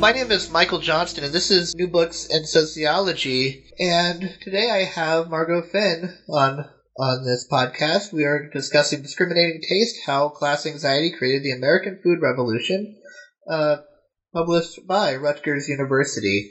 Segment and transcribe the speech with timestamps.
[0.00, 3.66] My name is Michael Johnston, and this is New Books in Sociology.
[3.78, 6.64] And today I have Margot Finn on
[6.98, 8.10] on this podcast.
[8.10, 12.96] We are discussing discriminating taste: how class anxiety created the American food revolution,
[13.46, 13.76] uh,
[14.32, 16.50] published by Rutgers University.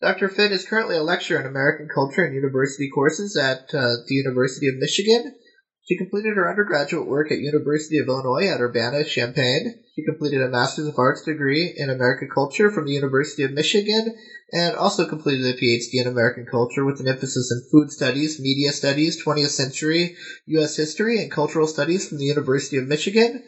[0.00, 0.28] Dr.
[0.28, 4.66] Finn is currently a lecturer in American culture and university courses at uh, the University
[4.66, 5.36] of Michigan
[5.92, 9.78] she completed her undergraduate work at University of Illinois at Urbana-Champaign.
[9.94, 14.16] She completed a Master's of Arts degree in American Culture from the University of Michigan
[14.54, 18.72] and also completed a PhD in American Culture with an emphasis in Food Studies, Media
[18.72, 20.76] Studies, 20th Century U.S.
[20.76, 23.42] History, and Cultural Studies from the University of Michigan.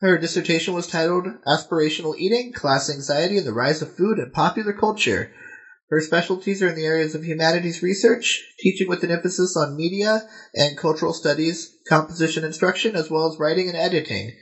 [0.00, 4.72] Her dissertation was titled Aspirational Eating, Class Anxiety, and the Rise of Food in Popular
[4.72, 5.30] Culture.
[5.92, 10.26] Her specialties are in the areas of humanities research, teaching with an emphasis on media
[10.54, 14.32] and cultural studies, composition instruction, as well as writing and editing.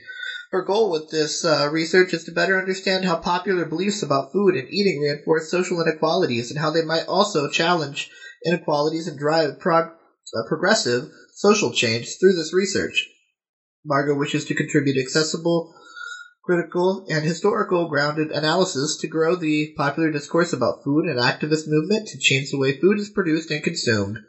[0.51, 4.55] Her goal with this uh, research is to better understand how popular beliefs about food
[4.55, 8.07] and eating reinforce social inequalities and how they might also challenge
[8.45, 9.91] inequalities and drive prog-
[10.33, 13.03] uh, progressive social change through this research.
[13.83, 15.75] Margot wishes to contribute accessible
[16.43, 22.07] critical, and historical grounded analysis to grow the popular discourse about food and activist movement
[22.07, 24.19] to change the way food is produced and consumed.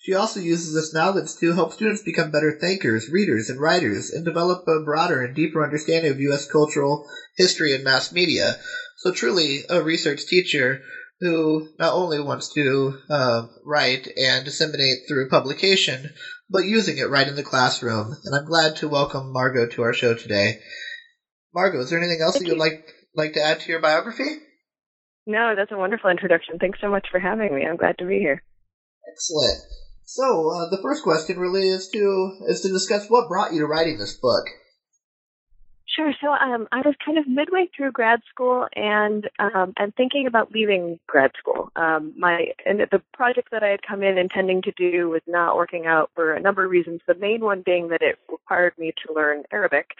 [0.00, 4.24] She also uses this knowledge to help students become better thinkers, readers, and writers, and
[4.24, 6.46] develop a broader and deeper understanding of U.S.
[6.46, 7.04] cultural
[7.36, 8.56] history and mass media.
[8.96, 10.80] So, truly, a research teacher
[11.20, 16.10] who not only wants to uh, write and disseminate through publication,
[16.48, 18.16] but using it right in the classroom.
[18.24, 20.60] And I'm glad to welcome Margot to our show today.
[21.54, 22.60] Margot, is there anything else Thank that you'd you.
[22.60, 24.38] like like to add to your biography?
[25.26, 26.58] No, that's a wonderful introduction.
[26.58, 27.66] Thanks so much for having me.
[27.66, 28.42] I'm glad to be here.
[29.12, 29.60] Excellent.
[30.04, 33.66] So uh, the first question really is to is to discuss what brought you to
[33.66, 34.44] writing this book.
[35.98, 36.12] Sure.
[36.20, 40.52] So um, I was kind of midway through grad school and um, and thinking about
[40.52, 41.72] leaving grad school.
[41.74, 45.56] Um, my and the project that I had come in intending to do was not
[45.56, 47.00] working out for a number of reasons.
[47.08, 49.90] The main one being that it required me to learn Arabic,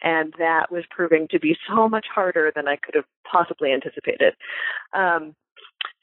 [0.00, 4.34] and that was proving to be so much harder than I could have possibly anticipated.
[4.92, 5.34] Um,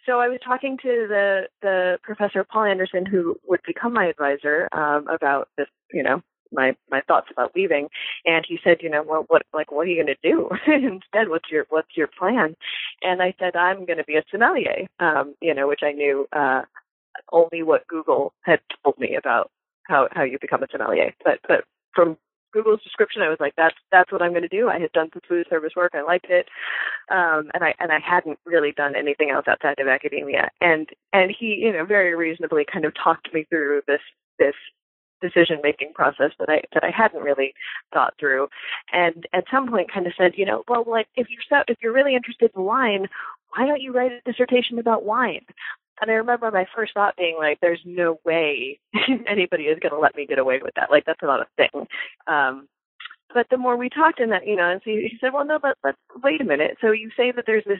[0.05, 4.67] so I was talking to the the professor Paul Anderson, who would become my advisor,
[4.73, 6.21] um, about this, you know,
[6.51, 7.87] my my thoughts about leaving.
[8.25, 11.29] And he said you know well what like what are you going to do instead?
[11.29, 12.55] What's your what's your plan?
[13.01, 16.27] And i said i'm going to be a sommelier um you know which i knew
[16.33, 16.61] uh
[17.31, 19.51] only what google had told me about
[19.87, 21.13] how how you become a sommelier.
[21.23, 21.63] But but
[21.93, 22.17] from
[22.53, 25.09] Google's description, I was like, "That's that's what I'm going to do." I had done
[25.13, 26.47] some food service work, I liked it,
[27.09, 30.49] um, and I and I hadn't really done anything else outside of academia.
[30.61, 34.01] And and he, you know, very reasonably kind of talked me through this
[34.39, 34.55] this
[35.21, 37.53] decision making process that I that I hadn't really
[37.93, 38.47] thought through,
[38.91, 41.77] and at some point kind of said, you know, well, like if you're so if
[41.81, 43.07] you're really interested in wine,
[43.55, 45.45] why don't you write a dissertation about wine?
[46.01, 48.79] And I remember my first thought being like, there's no way
[49.27, 50.91] anybody is going to let me get away with that.
[50.91, 51.87] Like that's not a thing.
[52.27, 52.67] Um,
[53.33, 55.59] but the more we talked in that, you know, and so he said, well, no,
[55.59, 56.77] but let's wait a minute.
[56.81, 57.79] So you say that there's this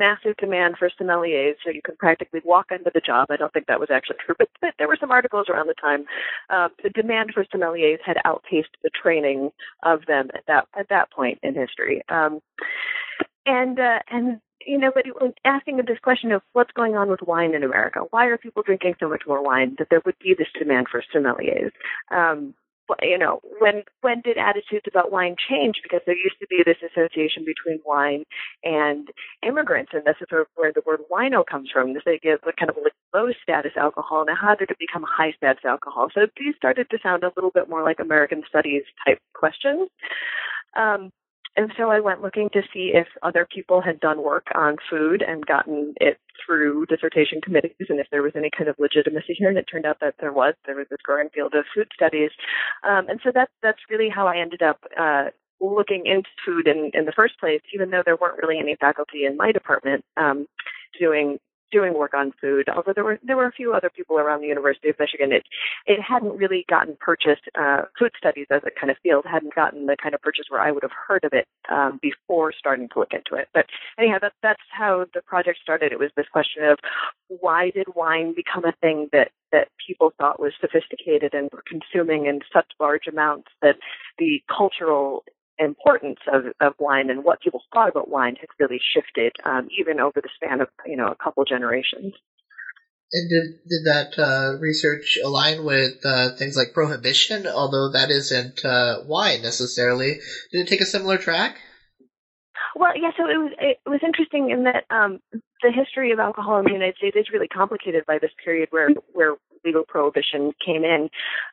[0.00, 3.28] massive demand for sommeliers, so you can practically walk into the job.
[3.30, 5.74] I don't think that was actually true, but, but there were some articles around the
[5.74, 6.06] time.
[6.48, 9.50] Uh, the demand for sommeliers had outpaced the training
[9.84, 12.02] of them at that at that point in history.
[12.08, 12.40] Um,
[13.46, 15.04] and uh, and you know, but
[15.44, 18.94] asking this question of what's going on with wine in America, why are people drinking
[19.00, 19.76] so much more wine?
[19.78, 21.72] That there would be this demand for sommeliers.
[22.10, 22.54] Um,
[23.02, 25.76] you know, when when did attitudes about wine change?
[25.82, 28.24] Because there used to be this association between wine
[28.64, 29.08] and
[29.46, 31.94] immigrants, and this is where the word wino comes from.
[31.94, 32.76] This idea of kind of
[33.14, 34.24] low status alcohol.
[34.26, 36.08] Now, how did it become high status alcohol?
[36.14, 39.88] So these started to sound a little bit more like American studies type questions.
[40.76, 41.10] Um,
[41.60, 45.20] and so I went looking to see if other people had done work on food
[45.20, 49.50] and gotten it through dissertation committees and if there was any kind of legitimacy here.
[49.50, 50.54] And it turned out that there was.
[50.64, 52.30] There was this growing field of food studies.
[52.82, 55.24] Um, and so that's, that's really how I ended up uh,
[55.60, 59.26] looking into food in, in the first place, even though there weren't really any faculty
[59.26, 60.46] in my department um,
[60.98, 61.36] doing
[61.70, 62.68] doing work on food.
[62.68, 65.32] Although there were there were a few other people around the University of Michigan.
[65.32, 65.44] It
[65.86, 67.42] it hadn't really gotten purchased.
[67.58, 70.60] Uh, food studies as a kind of field hadn't gotten the kind of purchase where
[70.60, 73.48] I would have heard of it um, before starting to look into it.
[73.52, 73.66] But
[73.98, 75.92] anyhow, that that's how the project started.
[75.92, 76.78] It was this question of
[77.28, 82.26] why did wine become a thing that that people thought was sophisticated and were consuming
[82.26, 83.76] in such large amounts that
[84.18, 85.24] the cultural
[85.64, 90.00] importance of, of wine and what people thought about wine has really shifted um, even
[90.00, 92.14] over the span of you know a couple generations.
[93.12, 97.46] And did did that uh, research align with uh, things like prohibition?
[97.46, 100.20] Although that isn't uh, wine necessarily,
[100.52, 101.58] did it take a similar track?
[102.76, 103.10] Well, yeah.
[103.16, 106.72] So it was it was interesting in that um, the history of alcohol in the
[106.72, 109.34] United States is really complicated by this period where where
[109.64, 111.10] legal prohibition came in.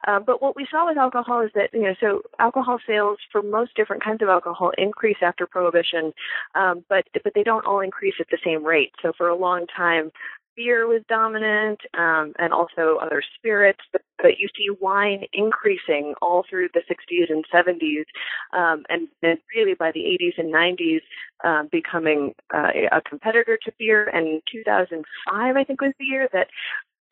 [0.07, 3.41] Uh, but what we saw with alcohol is that, you know, so alcohol sales for
[3.41, 6.13] most different kinds of alcohol increase after prohibition,
[6.55, 8.91] um, but, but they don't all increase at the same rate.
[9.01, 10.11] So for a long time,
[10.57, 16.43] beer was dominant um, and also other spirits, but, but you see wine increasing all
[16.49, 18.05] through the 60s and 70s,
[18.51, 21.01] um, and then really by the 80s and 90s
[21.45, 24.09] um, becoming uh, a competitor to beer.
[24.09, 26.47] And 2005, I think, was the year that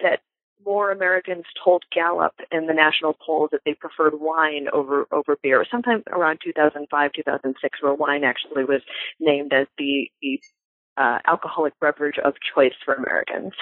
[0.01, 0.19] that
[0.63, 5.66] more Americans told Gallup in the national polls that they preferred wine over over beer.
[5.69, 8.81] Sometime around 2005, 2006, where wine actually was
[9.19, 10.40] named as the, the
[10.98, 13.54] uh, alcoholic beverage of choice for Americans.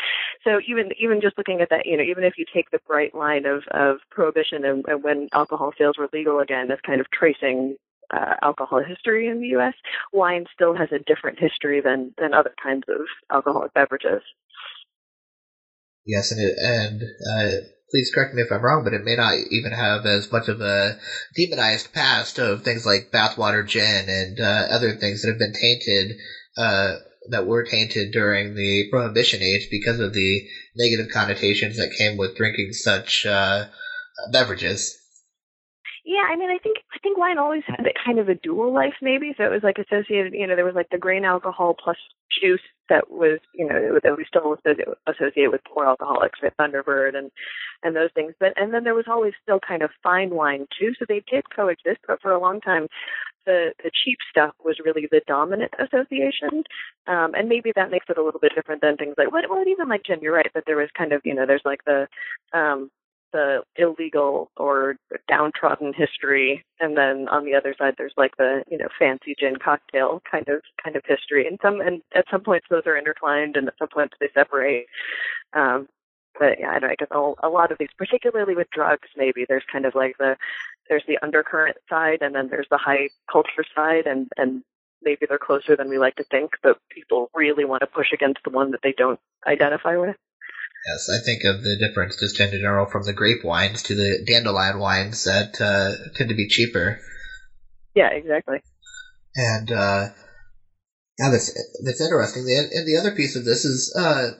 [0.43, 3.15] So even even just looking at that, you know, even if you take the bright
[3.15, 7.09] line of of prohibition and, and when alcohol sales were legal again, as kind of
[7.11, 7.75] tracing
[8.11, 9.73] uh, alcohol history in the U.S.,
[10.11, 13.01] wine still has a different history than than other kinds of
[13.31, 14.21] alcoholic beverages.
[16.05, 19.35] Yes, and it, and uh, please correct me if I'm wrong, but it may not
[19.51, 20.97] even have as much of a
[21.35, 26.17] demonized past of things like bathwater gin and uh, other things that have been tainted,
[26.57, 26.97] uh,
[27.29, 30.41] that were tainted during the Prohibition age because of the
[30.75, 33.65] negative connotations that came with drinking such uh,
[34.31, 34.97] beverages.
[36.05, 36.82] Yeah, I mean, I think I think
[37.23, 39.33] wine always had kind of a dual life, maybe.
[39.37, 41.97] So it was like associated, you know, there was like the grain alcohol plus
[42.41, 44.57] juice that was, you know, that we still
[45.07, 47.31] associate with poor alcoholics, with Thunderbird and
[47.83, 48.33] and those things.
[48.39, 50.91] But and then there was always still kind of fine wine too.
[50.99, 52.87] So they did coexist, but for a long time,
[53.45, 56.63] the the cheap stuff was really the dominant association.
[57.07, 59.87] Um, and maybe that makes it a little bit different than things like well, even
[59.87, 60.19] like gin.
[60.21, 62.07] You're right, but there was kind of you know there's like the
[62.53, 62.91] um
[63.33, 64.95] the illegal or
[65.27, 66.63] downtrodden history.
[66.79, 70.47] And then on the other side there's like the you know fancy gin cocktail kind
[70.47, 71.47] of kind of history.
[71.47, 74.85] And some and at some points those are intertwined and at some points they separate.
[75.53, 75.87] Um
[76.39, 79.63] but yeah i know i guess a lot of these particularly with drugs maybe there's
[79.71, 80.35] kind of like the
[80.89, 84.63] there's the undercurrent side and then there's the high culture side and and
[85.03, 88.39] maybe they're closer than we like to think but people really want to push against
[88.43, 90.15] the one that they don't identify with
[90.85, 94.23] Yes, I think of the difference just in general from the grape wines to the
[94.27, 96.99] dandelion wines that uh, tend to be cheaper.
[97.95, 98.59] Yeah, exactly.
[99.35, 100.09] And uh,
[101.19, 101.53] yeah, that's
[101.83, 102.43] that's interesting.
[102.49, 104.31] And the other piece of this is uh,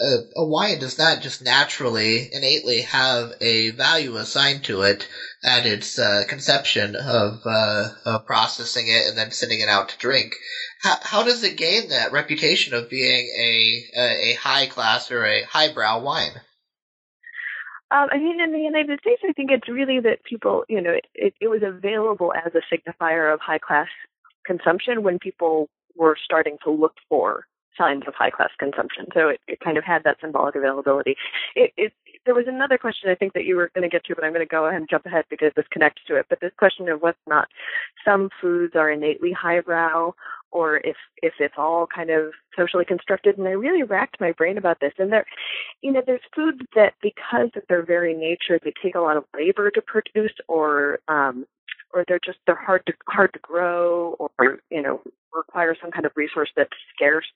[0.00, 5.06] a, a wine does not just naturally, innately have a value assigned to it
[5.44, 9.98] at its uh, conception of, uh, of processing it and then sending it out to
[9.98, 10.34] drink.
[10.82, 15.24] How, how does it gain that reputation of being a, a, a high class or
[15.24, 16.32] a highbrow wine?
[17.92, 20.94] Um, I mean, in the United States, I think it's really that people, you know,
[21.14, 23.88] it, it was available as a signifier of high class
[24.46, 27.44] consumption when people were starting to look for
[27.76, 29.06] signs of high class consumption.
[29.14, 31.16] So it, it kind of had that symbolic availability.
[31.54, 31.92] It, it,
[32.26, 34.32] there was another question I think that you were going to get to, but I'm
[34.32, 36.26] going to go ahead and jump ahead because this connects to it.
[36.28, 37.48] But this question of or not
[38.04, 40.12] some foods are innately highbrow
[40.52, 44.58] or if if it's all kind of socially constructed and I really racked my brain
[44.58, 45.26] about this and there
[45.82, 49.24] you know there's foods that because of their very nature they take a lot of
[49.34, 51.46] labor to produce or um
[51.92, 55.00] or they're just they're hard to hard to grow or you know
[55.34, 57.26] require some kind of resource that's scarce.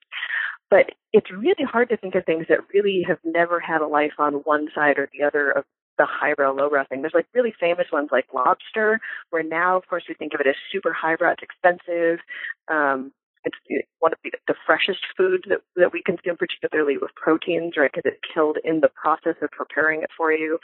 [0.70, 4.14] But it's really hard to think of things that really have never had a life
[4.18, 5.64] on one side or the other of
[5.98, 7.02] the high highbrow lowbrow thing.
[7.02, 10.46] There's like really famous ones like lobster, where now of course we think of it
[10.46, 12.18] as super highbrow, it's expensive.
[12.68, 13.12] Um,
[13.44, 13.56] it's
[13.98, 17.90] one of the, the freshest foods that, that we consume, particularly with proteins, right?
[17.92, 20.58] Because it's killed in the process of preparing it for you.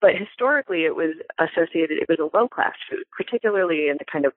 [0.00, 4.24] But historically, it was associated, it was a low class food, particularly in the kind
[4.24, 4.32] of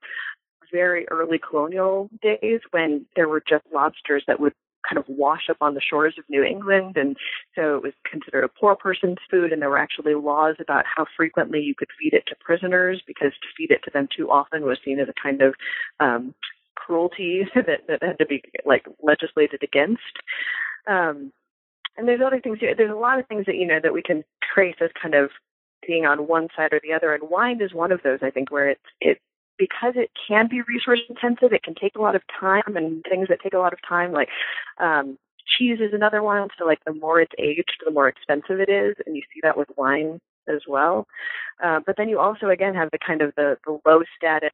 [0.72, 4.54] very early colonial days when there were just lobsters that would
[4.88, 6.96] kind of wash up on the shores of New England.
[6.96, 7.18] And
[7.56, 9.52] so it was considered a poor person's food.
[9.52, 13.32] And there were actually laws about how frequently you could feed it to prisoners because
[13.32, 15.56] to feed it to them too often was seen as a kind of
[16.00, 16.34] um,
[16.76, 20.02] cruelty that, that had to be like legislated against.
[20.88, 21.32] Um,
[21.98, 22.60] and there's other things.
[22.60, 25.30] There's a lot of things that you know that we can trace as kind of
[25.88, 28.20] being on one side or the other, and wine is one of those.
[28.22, 29.20] I think where it's it
[29.58, 31.54] because it can be resource intensive.
[31.54, 34.12] It can take a lot of time, and things that take a lot of time,
[34.12, 34.30] like
[34.80, 35.18] um,
[35.58, 36.50] cheese, is another one.
[36.60, 39.58] So like the more it's aged, the more expensive it is, and you see that
[39.58, 41.08] with wine as well.
[41.64, 44.52] Uh, but then you also again have the kind of the, the low status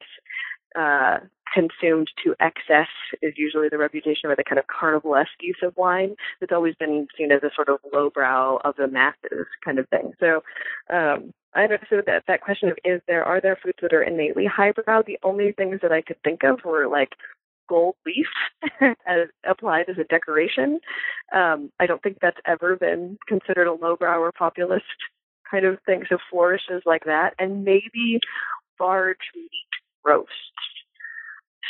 [0.78, 1.18] uh,
[1.52, 2.88] consumed to excess
[3.20, 7.06] is usually the reputation or the kind of carnivalesque use of wine that's always been
[7.16, 10.12] seen as a sort of lowbrow of the masses kind of thing.
[10.18, 10.42] So
[10.90, 14.02] um, I don't so that that question of is there are there foods that are
[14.02, 15.02] innately highbrow?
[15.02, 17.10] The only things that I could think of were like
[17.68, 18.26] gold leaf
[19.06, 20.80] as applied as a decoration.
[21.34, 24.84] Um, I don't think that's ever been considered a lowbrow or populist
[25.50, 26.04] kind of thing.
[26.08, 28.20] So flourishes like that, and maybe
[28.80, 29.50] large meat
[30.04, 30.32] roasts.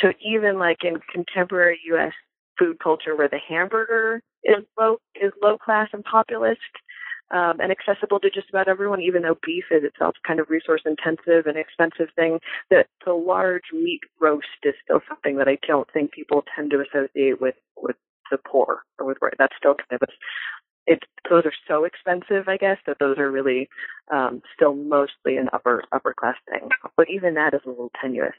[0.01, 2.13] So even like in contemporary U.S.
[2.57, 6.59] food culture, where the hamburger is low is low class and populist,
[7.31, 10.81] um, and accessible to just about everyone, even though beef is itself kind of resource
[10.85, 15.89] intensive and expensive thing, that the large meat roast is still something that I don't
[15.91, 17.95] think people tend to associate with with
[18.31, 20.11] the poor or with that's still kind of a
[20.85, 23.69] it those are so expensive, I guess, that those are really
[24.11, 26.69] um, still mostly an upper upper class thing.
[26.97, 28.35] But even that is a little tenuous.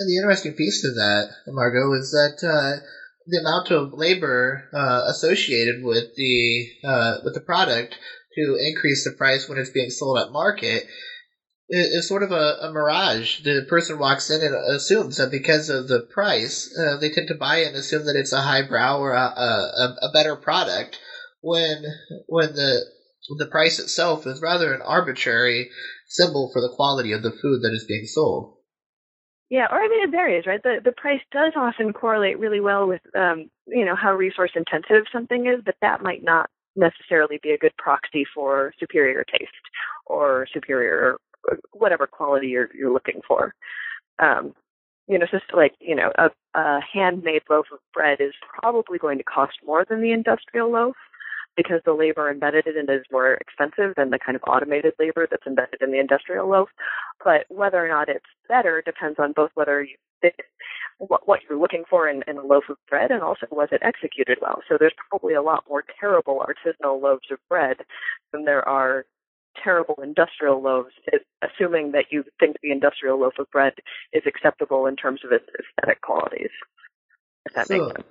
[0.00, 2.80] And the interesting piece to that, Margot, is that uh,
[3.26, 7.98] the amount of labor uh, associated with the uh, with the product
[8.34, 10.86] to increase the price when it's being sold at market
[11.68, 13.42] is sort of a, a, mirage.
[13.44, 17.34] The person walks in and assumes that because of the price, uh, they tend to
[17.34, 20.98] buy it and assume that it's a highbrow or a, a, a better product
[21.42, 21.84] when
[22.26, 22.86] when the
[23.36, 25.68] the price itself is rather an arbitrary
[26.08, 28.56] symbol for the quality of the food that is being sold.
[29.50, 30.62] Yeah, or I mean it varies, right?
[30.62, 35.04] The the price does often correlate really well with um, you know, how resource intensive
[35.12, 39.50] something is, but that might not necessarily be a good proxy for superior taste
[40.06, 41.16] or superior
[41.72, 43.54] whatever quality you're you're looking for.
[44.20, 44.54] Um,
[45.08, 49.18] you know, just like, you know, a, a handmade loaf of bread is probably going
[49.18, 50.96] to cost more than the industrial loaf
[51.56, 55.26] because the labor embedded in it is more expensive than the kind of automated labor
[55.30, 56.68] that's embedded in the industrial loaf.
[57.24, 59.96] But whether or not it's better depends on both whether you
[60.98, 63.80] what, what you're looking for in, in a loaf of bread and also was it
[63.82, 64.60] executed well.
[64.68, 67.78] So there's probably a lot more terrible artisanal loaves of bread
[68.32, 69.06] than there are
[69.62, 70.92] terrible industrial loaves,
[71.42, 73.74] assuming that you think the industrial loaf of bread
[74.12, 76.50] is acceptable in terms of its aesthetic qualities.
[77.46, 78.06] If that so, makes sense.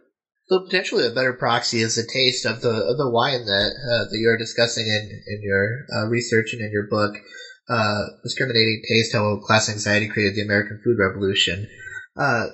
[0.50, 4.10] So potentially a better proxy is the taste of the of the wine that uh,
[4.10, 7.16] that you're discussing in in your uh, research and in your book,
[7.70, 11.68] uh, discriminating taste: how class anxiety created the American food revolution.
[12.18, 12.48] Uh,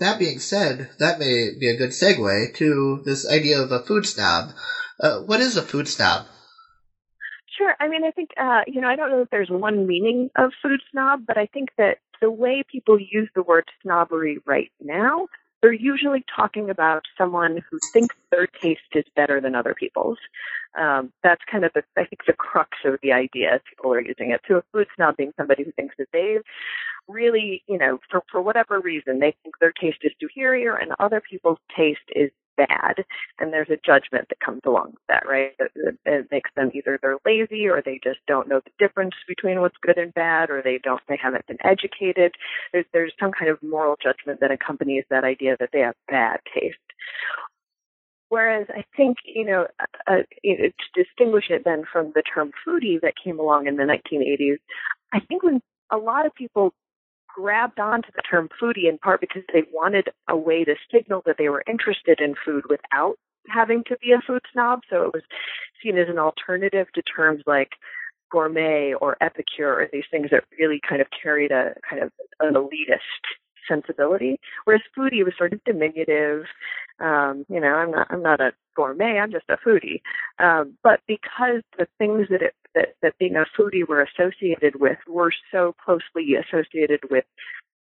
[0.00, 4.06] that being said, that may be a good segue to this idea of a food
[4.06, 4.50] snob.
[5.00, 6.26] Uh, what is a food snob?
[7.56, 7.74] Sure.
[7.78, 10.50] I mean, I think uh, you know I don't know if there's one meaning of
[10.60, 15.28] food snob, but I think that the way people use the word snobbery right now
[15.62, 20.18] they're usually talking about someone who thinks their taste is better than other people's.
[20.78, 24.00] Um, that's kind of the, I think, the crux of the idea as people are
[24.00, 24.42] using it.
[24.46, 26.42] So a food snob being somebody who thinks that they've
[27.08, 31.20] really, you know, for, for whatever reason, they think their taste is superior and other
[31.20, 33.04] people's taste is bad
[33.38, 35.52] and there's a judgment that comes along with that right?
[35.58, 39.60] It, it, makes them either they're lazy or they just don't know the difference between
[39.60, 42.32] what's good and bad or they don't they haven't been educated.
[42.72, 46.40] There's there's some kind of moral judgment that accompanies that idea that they have bad
[46.54, 46.76] taste.
[48.28, 52.22] Whereas I think, you know, uh, uh you know, to distinguish it then from the
[52.22, 54.58] term foodie that came along in the 1980s,
[55.12, 55.60] I think when
[55.90, 56.74] a lot of people
[57.36, 61.36] grabbed onto the term foodie in part because they wanted a way to signal that
[61.38, 63.16] they were interested in food without
[63.48, 64.80] having to be a food snob.
[64.88, 65.22] So it was
[65.82, 67.70] seen as an alternative to terms like
[68.32, 72.54] gourmet or epicure or these things that really kind of carried a kind of an
[72.54, 73.24] elitist
[73.68, 74.40] sensibility.
[74.64, 76.44] Whereas foodie was sort of diminutive.
[77.00, 80.00] Um, you know, I'm not I'm not a gourmet, I'm just a foodie.
[80.38, 84.98] Um, but because the things that it that, that being a foodie were associated with
[85.08, 87.24] were so closely associated with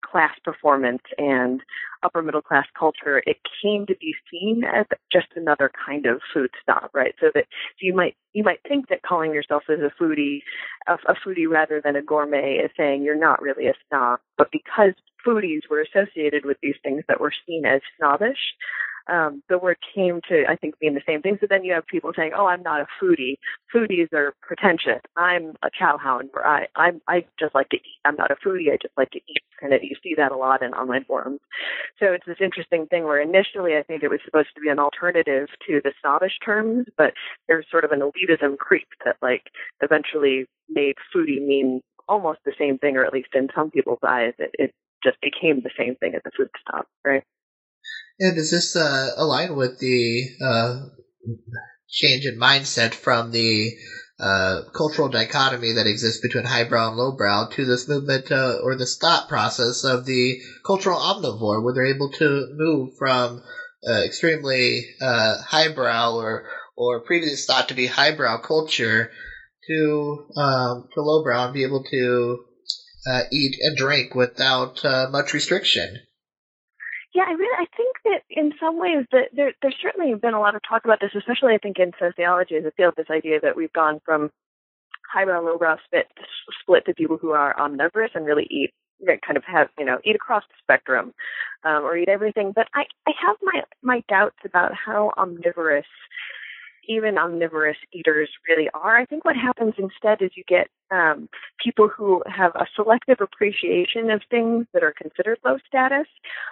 [0.05, 1.61] class performance and
[2.03, 6.51] upper middle class culture, it came to be seen as just another kind of food
[6.65, 7.15] snob, right?
[7.21, 10.43] So that so you might you might think that calling yourself as a foodie,
[10.87, 14.51] a, a foodie rather than a gourmet, is saying you're not really a snob, but
[14.53, 14.93] because
[15.27, 18.39] foodies were associated with these things that were seen as snobbish,
[19.09, 21.39] um, the word came to, I think, mean the same thing.
[21.41, 23.37] So then you have people saying, "Oh, I'm not a foodie.
[23.75, 25.01] Foodies are pretentious.
[25.17, 28.01] I'm a chowhound, or I, I'm, I just like to eat.
[28.05, 28.73] I'm not a foodie.
[28.73, 31.41] I just like to eat." Kind of, you see that a lot in online forums.
[32.01, 34.81] So it's this interesting thing where initially I think it was supposed to be an
[34.81, 37.13] alternative to the snobbish terms, but
[37.49, 39.45] there's sort of an elitism creep that like
[39.81, 44.35] eventually made foodie mean almost the same thing, or at least in some people's eyes,
[44.39, 44.73] it, it
[45.05, 47.23] just became the same thing as a food snob, right?
[48.23, 50.81] And does this uh, align with the uh,
[51.89, 53.73] change in mindset from the
[54.21, 58.97] uh, cultural dichotomy that exists between highbrow and lowbrow to this movement uh, or this
[58.97, 63.43] thought process of the cultural omnivore, where they're able to move from
[63.85, 69.11] uh, extremely uh, highbrow or or previously thought to be highbrow culture
[69.67, 72.45] to um, to lowbrow and be able to
[73.33, 74.79] eat and drink without
[75.11, 75.99] much restriction.
[77.15, 80.41] Yeah, I really I think that in some ways that there there's certainly been a
[80.41, 83.41] lot of talk about this, especially I think in sociology as a field, this idea
[83.41, 84.31] that we've gone from
[85.13, 86.07] highbrow, lowbrow split
[86.61, 88.73] split to people who are omnivorous and really eat
[89.27, 91.13] kind of have you know eat across the spectrum
[91.65, 92.53] um, or eat everything.
[92.55, 95.87] But I I have my my doubts about how omnivorous
[96.89, 98.97] even omnivorous eaters really are.
[98.97, 101.29] I think what happens instead is you get um,
[101.63, 106.07] people who have a selective appreciation of things that are considered low status.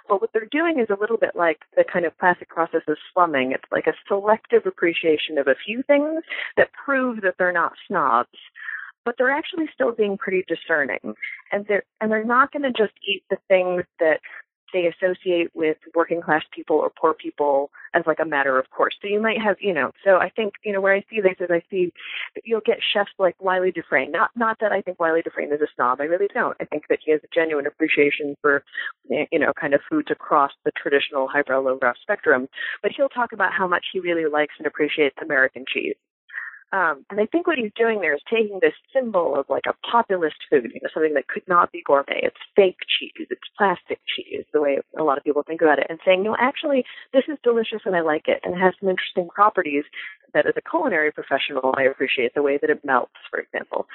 [0.07, 2.97] But what they're doing is a little bit like the kind of classic process of
[3.13, 3.51] slumming.
[3.51, 6.23] It's like a selective appreciation of a few things
[6.57, 8.37] that prove that they're not snobs
[9.03, 11.15] but they're actually still being pretty discerning
[11.51, 14.19] and they're and they're not going to just eat the things that
[14.73, 18.95] they associate with working class people or poor people as like a matter of course.
[19.01, 21.35] So you might have, you know, so I think, you know, where I see this
[21.39, 21.91] is I see
[22.43, 24.11] you'll get chefs like Wylie Dufresne.
[24.11, 26.01] Not not that I think Wylie Dufresne is a snob.
[26.01, 26.55] I really don't.
[26.59, 28.63] I think that he has a genuine appreciation for
[29.09, 32.47] you know, kind of foods across the traditional highbrow lowbrow spectrum.
[32.81, 35.95] But he'll talk about how much he really likes and appreciates American cheese.
[36.73, 39.75] Um, and I think what he's doing there is taking this symbol of like a
[39.85, 42.21] populist food, you know, something that could not be gourmet.
[42.23, 45.87] It's fake cheese, it's plastic cheese, the way a lot of people think about it,
[45.89, 48.89] and saying, no, actually, this is delicious and I like it and it has some
[48.89, 49.83] interesting properties
[50.33, 53.87] that as a culinary professional I appreciate the way that it melts, for example.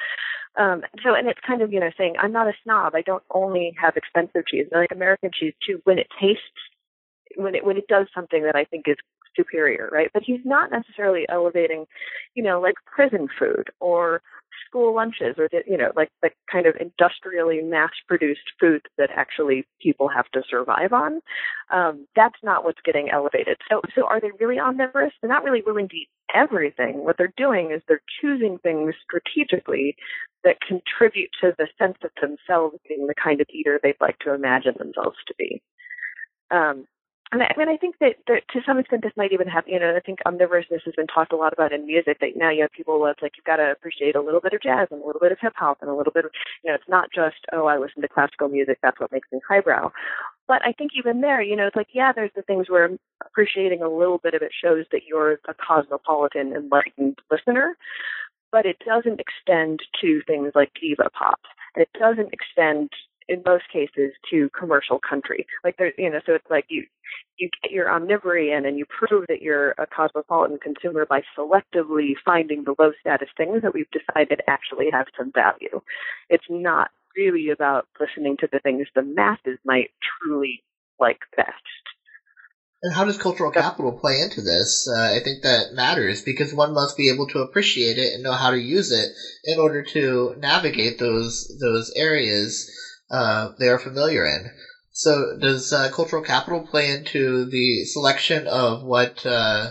[0.59, 2.95] Um, so, and it's kind of, you know, saying, I'm not a snob.
[2.95, 4.67] I don't only have expensive cheese.
[4.75, 6.43] I like American cheese too when it tastes
[7.37, 8.97] when it when it does something that I think is
[9.37, 10.11] superior, right?
[10.13, 11.87] But he's not necessarily elevating,
[12.35, 14.23] you know, like prison food or
[14.67, 19.67] school lunches or the, you know, like the kind of industrially mass-produced food that actually
[19.81, 21.21] people have to survive on.
[21.71, 23.59] Um, that's not what's getting elevated.
[23.69, 25.13] So, so are they really omnivorous?
[25.21, 27.05] They're not really willing to eat everything.
[27.05, 29.97] What they're doing is they're choosing things strategically
[30.45, 34.35] that contribute to the sense of themselves being the kind of eater they'd like to
[34.35, 35.63] imagine themselves to be.
[36.51, 36.87] Um,
[37.33, 39.81] and I, mean, I think that, that to some extent this might even have, you
[39.81, 42.19] know, I think omnivorousness has been talked a lot about in music.
[42.21, 44.63] That now you have people it's like you've got to appreciate a little bit of
[44.63, 46.31] jazz and a little bit of hip hop and a little bit of,
[46.63, 49.41] you know, it's not just oh I listen to classical music that's what makes me
[49.49, 49.91] highbrow.
[50.47, 52.91] But I think even there, you know, it's like yeah, there's the things where
[53.25, 57.77] appreciating a little bit of it shows that you're a cosmopolitan, enlightened listener.
[58.53, 61.41] But it doesn't extend to things like diva pop.
[61.75, 62.91] And it doesn't extend
[63.29, 65.47] in most cases to commercial country.
[65.65, 66.85] Like there, you know, so it's like you
[67.39, 72.13] you get your omnivory in and you prove that you're a cosmopolitan consumer by selectively
[72.25, 75.81] finding the low status things that we've decided actually have some value.
[76.31, 79.91] It's not really about listening to the things the masses might
[80.23, 80.63] truly
[80.99, 81.53] like best.
[82.83, 84.89] And how does cultural capital play into this?
[84.89, 88.33] Uh, I think that matters because one must be able to appreciate it and know
[88.33, 89.09] how to use it
[89.45, 92.71] in order to navigate those those areas
[93.11, 94.51] uh, they are familiar in.
[94.93, 99.71] So, does uh, cultural capital play into the selection of what uh,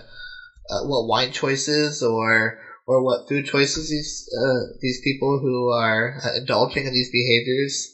[0.69, 6.19] uh what wine choices or or what food choices these uh, these people who are
[6.23, 7.91] uh, indulging in these behaviors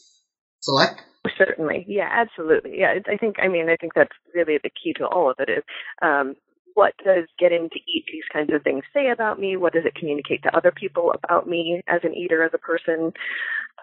[0.60, 1.02] select?
[1.38, 2.96] Certainly, yeah, absolutely, yeah.
[3.08, 5.64] I think, I mean, I think that's really the key to all of it is
[6.02, 6.36] um,
[6.74, 9.56] what does getting to eat these kinds of things say about me?
[9.56, 13.12] What does it communicate to other people about me as an eater, as a person?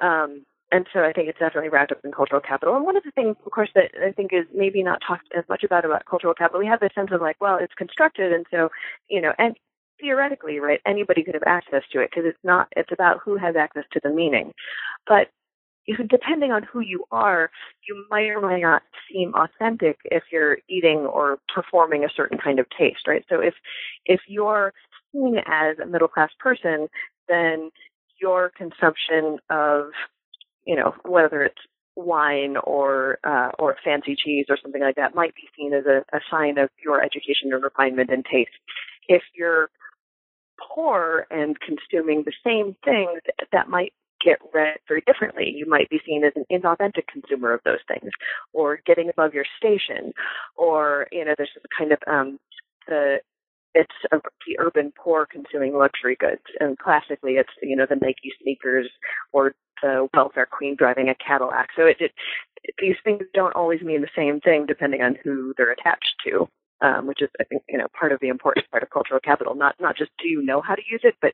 [0.01, 2.76] Um, and so I think it's definitely wrapped up in cultural capital.
[2.76, 5.44] And one of the things, of course, that I think is maybe not talked as
[5.48, 8.46] much about about cultural capital, we have this sense of like, well, it's constructed, and
[8.50, 8.68] so
[9.09, 9.57] you know, and
[10.00, 12.68] theoretically, right, anybody could have access to it because it's not.
[12.76, 14.52] It's about who has access to the meaning,
[15.07, 15.28] but
[16.09, 17.50] depending on who you are,
[17.88, 22.59] you might or might not seem authentic if you're eating or performing a certain kind
[22.59, 23.24] of taste, right?
[23.28, 23.54] So if
[24.04, 24.72] if you're
[25.12, 26.88] seen as a middle class person,
[27.28, 27.70] then
[28.20, 29.90] your consumption of
[30.68, 31.59] you know, whether it's
[31.96, 36.04] wine or uh, or fancy cheese or something like that might be seen as a,
[36.14, 38.50] a sign of your education and refinement and taste.
[39.09, 39.70] If you're
[40.74, 45.52] poor and consuming the same things, that might get read very differently.
[45.57, 48.12] You might be seen as an inauthentic consumer of those things,
[48.52, 50.12] or getting above your station,
[50.54, 52.38] or you know, there's kind of um,
[52.87, 53.20] the
[53.74, 58.33] it's a, the urban poor consuming luxury goods, and classically, it's you know the Nike
[58.42, 58.88] sneakers
[59.33, 61.69] or the welfare queen driving a Cadillac.
[61.77, 62.12] So it, it
[62.79, 66.49] these things don't always mean the same thing depending on who they're attached to
[66.81, 69.55] um, which is I think you know part of the important part of cultural capital.
[69.55, 71.33] Not not just do you know how to use it, but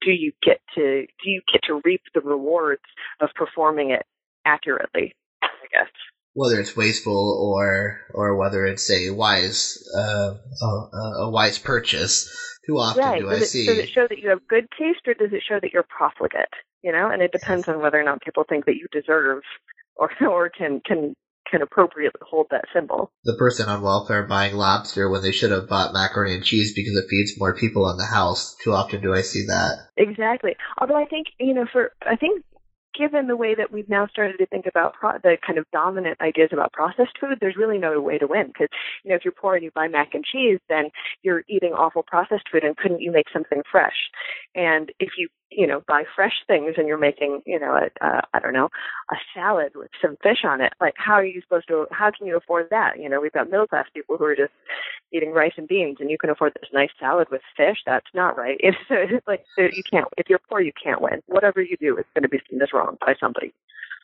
[0.00, 2.82] do you get to do you get to reap the rewards
[3.20, 4.04] of performing it
[4.44, 5.14] accurately?
[5.42, 5.90] I guess
[6.32, 12.28] whether it's wasteful or or whether it's a wise uh, a, a wise purchase.
[12.66, 13.20] Too often right.
[13.20, 13.66] do does I it, see.
[13.66, 16.44] Does it show that you have good taste, or does it show that you're profligate?
[16.82, 19.42] You know, and it depends on whether or not people think that you deserve
[19.96, 21.14] or or can can
[21.50, 23.10] can appropriately hold that symbol.
[23.24, 26.96] The person on welfare buying lobster when they should have bought macaroni and cheese because
[26.96, 28.56] it feeds more people in the house.
[28.62, 29.88] Too often do I see that.
[29.96, 30.54] Exactly.
[30.78, 32.44] Although I think, you know, for, I think
[32.98, 36.20] given the way that we've now started to think about pro- the kind of dominant
[36.20, 38.68] ideas about processed food, there's really no way to win because
[39.04, 40.90] you know if you're poor and you buy mac and cheese, then
[41.22, 43.96] you're eating awful processed food, and couldn't you make something fresh?
[44.54, 48.22] And if you you know buy fresh things and you're making you know a, a
[48.34, 48.70] I don't know
[49.10, 51.86] a salad with some fish on it, like how are you supposed to?
[51.90, 52.98] How can you afford that?
[53.00, 54.52] You know we've got middle class people who are just
[55.12, 57.78] eating rice and beans, and you can afford this nice salad with fish.
[57.86, 58.58] That's not right.
[58.64, 60.06] It's, it's like you can't.
[60.16, 61.20] If you're poor, you can't win.
[61.26, 63.52] Whatever you do, it's going to be seen as wrong by somebody.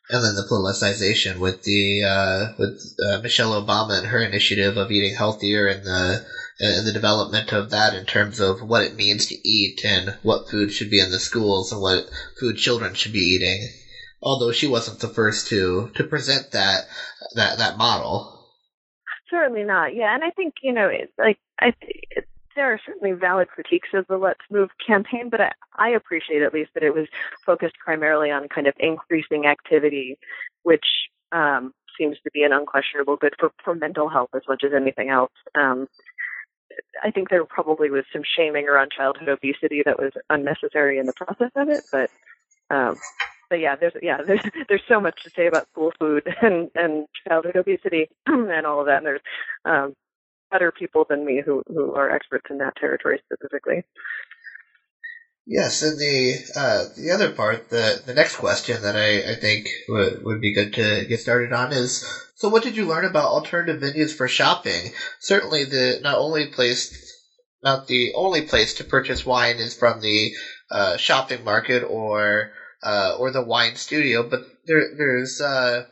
[0.09, 4.89] And then the politicization with the uh, with uh, Michelle Obama and her initiative of
[4.89, 6.25] eating healthier and the
[6.59, 10.49] and the development of that in terms of what it means to eat and what
[10.49, 13.67] food should be in the schools and what food children should be eating.
[14.21, 16.85] Although she wasn't the first to to present that
[17.35, 18.33] that that model.
[19.29, 19.93] Certainly not.
[19.93, 21.73] Yeah, and I think you know, it's like I.
[21.81, 26.41] It, there are certainly valid critiques of the Let's Move campaign, but I, I appreciate
[26.41, 27.07] at least that it was
[27.45, 30.17] focused primarily on kind of increasing activity,
[30.63, 30.85] which
[31.31, 35.09] um, seems to be an unquestionable good for, for mental health as much as anything
[35.09, 35.31] else.
[35.55, 35.87] Um,
[37.03, 41.13] I think there probably was some shaming around childhood obesity that was unnecessary in the
[41.13, 42.09] process of it, but
[42.69, 42.95] um,
[43.49, 47.05] but yeah, there's yeah there's there's so much to say about school food and and
[47.27, 48.97] childhood obesity and all of that.
[48.97, 49.21] And there's
[49.65, 49.93] um,
[50.51, 53.83] better people than me who who are experts in that territory specifically.
[55.49, 59.67] Yes, and the uh, the other part, the the next question that I, I think
[59.87, 62.05] would, would be good to get started on is
[62.35, 64.91] so what did you learn about alternative venues for shopping?
[65.19, 67.13] Certainly the not only place
[67.63, 70.31] not the only place to purchase wine is from the
[70.69, 72.51] uh, shopping market or
[72.83, 75.85] uh, or the wine studio, but there there's uh,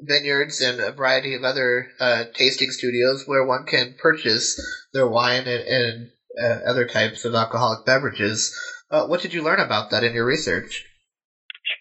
[0.00, 4.60] vineyards and a variety of other uh, tasting studios where one can purchase
[4.92, 6.08] their wine and, and
[6.40, 8.54] uh, other types of alcoholic beverages.
[8.90, 10.84] Uh, what did you learn about that in your research?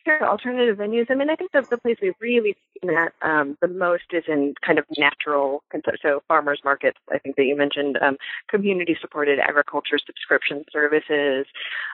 [0.08, 1.08] Sure, alternative venues.
[1.10, 4.24] I mean, I think the, the place we've really seen that um, the most is
[4.28, 5.64] in kind of natural,
[6.00, 7.00] so farmers markets.
[7.12, 11.48] I think that you mentioned um, community-supported agriculture subscription services,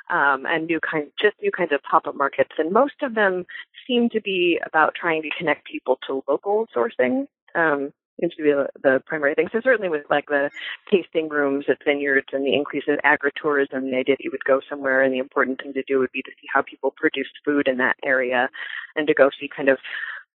[0.09, 2.51] um, and new kind, just new kinds of pop-up markets.
[2.57, 3.45] And most of them
[3.87, 7.27] seem to be about trying to connect people to local sourcing.
[7.55, 9.49] Um, seems to be the, the primary thing.
[9.51, 10.49] So certainly with like the
[10.89, 14.61] tasting rooms at vineyards and the increase of agritourism, the idea that you would go
[14.69, 17.67] somewhere and the important thing to do would be to see how people produced food
[17.67, 18.49] in that area
[18.95, 19.77] and to go see kind of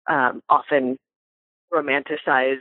[0.09, 0.97] um, often
[1.73, 2.59] romanticized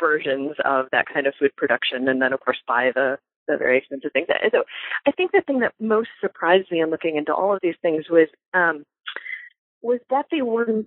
[0.00, 3.78] versions of that kind of food production and then of course buy the the very
[3.78, 4.28] expensive things.
[4.52, 4.64] So
[5.06, 8.04] I think the thing that most surprised me in looking into all of these things
[8.10, 8.84] was um,
[9.82, 10.84] was that they were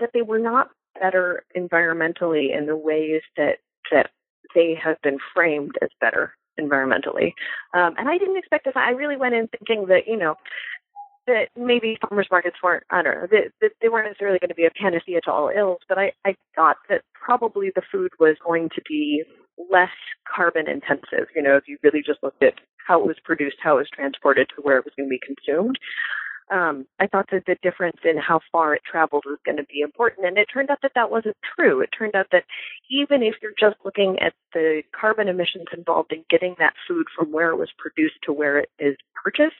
[0.00, 0.68] that they were not
[1.00, 3.58] better environmentally in the ways that
[3.90, 4.10] that
[4.54, 7.32] they have been framed as better environmentally.
[7.74, 8.74] Um, and I didn't expect this.
[8.76, 10.34] I really went in thinking that you know
[11.26, 14.54] that maybe farmers markets weren't I don't know that, that they weren't necessarily going to
[14.54, 18.36] be a panacea to all ills, but I I thought that probably the food was
[18.44, 19.24] going to be
[19.70, 19.90] less
[20.34, 21.28] carbon intensive.
[21.34, 22.54] You know, if you really just looked at
[22.86, 25.20] how it was produced, how it was transported to where it was going to be
[25.24, 25.78] consumed
[26.50, 29.80] um, I thought that the difference in how far it traveled was going to be
[29.80, 30.26] important.
[30.26, 31.80] And it turned out that that wasn't true.
[31.80, 32.44] It turned out that
[32.90, 37.32] even if you're just looking at the carbon emissions involved in getting that food from
[37.32, 39.56] where it was produced to where it is purchased,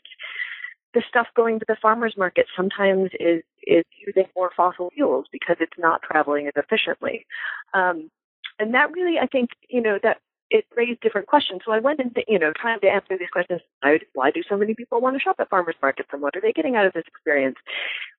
[0.94, 5.56] the stuff going to the farmers market sometimes is is using more fossil fuels because
[5.60, 7.24] it's not traveling as efficiently.
[7.72, 8.10] Um,
[8.58, 10.18] and that really, I think, you know, that
[10.52, 11.62] it raised different questions.
[11.64, 13.62] So I went and, you know, trying to answer these questions.
[13.80, 16.42] Why, why do so many people want to shop at farmers markets and what are
[16.42, 17.56] they getting out of this experience?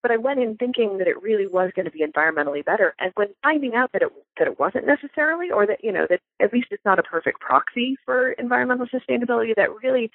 [0.01, 2.95] But I went in thinking that it really was going to be environmentally better.
[2.99, 6.21] And when finding out that it, that it wasn't necessarily, or that, you know, that
[6.41, 10.11] at least it's not a perfect proxy for environmental sustainability, that really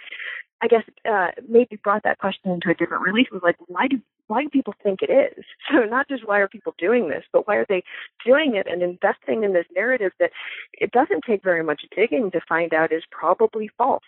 [0.60, 4.00] I guess uh, maybe brought that question into a different release Was like, why do
[4.26, 5.44] why do people think it is?
[5.72, 7.82] So not just why are people doing this, but why are they
[8.24, 10.30] doing it and investing in this narrative that
[10.72, 14.02] it doesn't take very much digging to find out is probably false,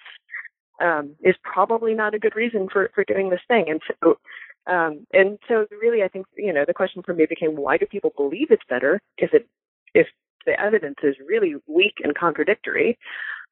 [0.83, 3.67] um, is probably not a good reason for for doing this thing.
[3.69, 4.19] And so
[4.67, 7.87] um, and so really, I think you know the question for me became, why do
[7.87, 9.47] people believe it's better if it
[9.95, 10.07] if
[10.47, 12.99] the evidence is really weak and contradictory?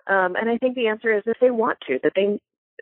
[0.06, 2.40] Um, and I think the answer is that they want to, that they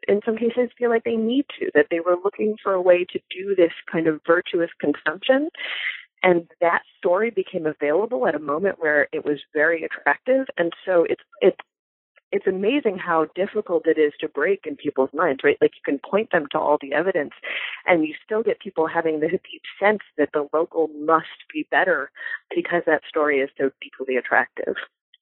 [0.08, 3.04] in some cases feel like they need to, that they were looking for a way
[3.10, 5.48] to do this kind of virtuous consumption.
[6.22, 10.46] And that story became available at a moment where it was very attractive.
[10.56, 11.58] And so it's, it's,
[12.32, 15.58] it's amazing how difficult it is to break in people's minds, right?
[15.60, 17.32] Like you can point them to all the evidence
[17.86, 22.10] and you still get people having the deep sense that the local must be better
[22.54, 24.74] because that story is so deeply attractive,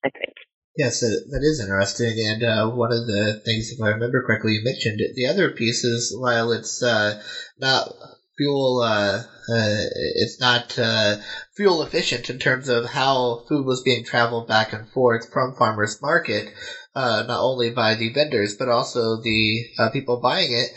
[0.05, 0.35] I think.
[0.77, 2.19] Yes, that is interesting.
[2.19, 5.85] And uh, one of the things, if I remember correctly, you mentioned the other piece
[5.85, 7.23] is while it's uh,
[7.59, 7.93] not
[8.37, 9.85] fuel, uh, uh
[10.17, 11.17] it's not uh,
[11.55, 16.03] fuel efficient in terms of how food was being traveled back and forth from farmers
[16.03, 16.53] market,
[16.97, 20.71] uh, not only by the vendors but also the people buying it.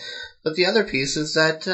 [0.43, 1.67] But the other piece is that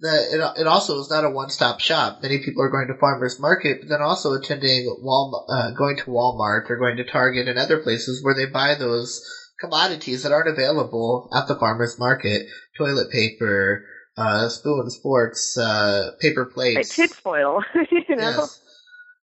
[0.00, 2.20] that it, it also is not a one-stop shop.
[2.22, 6.04] Many people are going to farmers market, but then also attending Walmart, uh, going to
[6.04, 9.24] Walmart or going to Target and other places where they buy those
[9.60, 13.84] commodities that aren't available at the farmers market: toilet paper,
[14.18, 17.62] uh, spoons, forks, uh, paper plates, like foil.
[17.90, 18.30] you know.
[18.30, 18.60] Yes.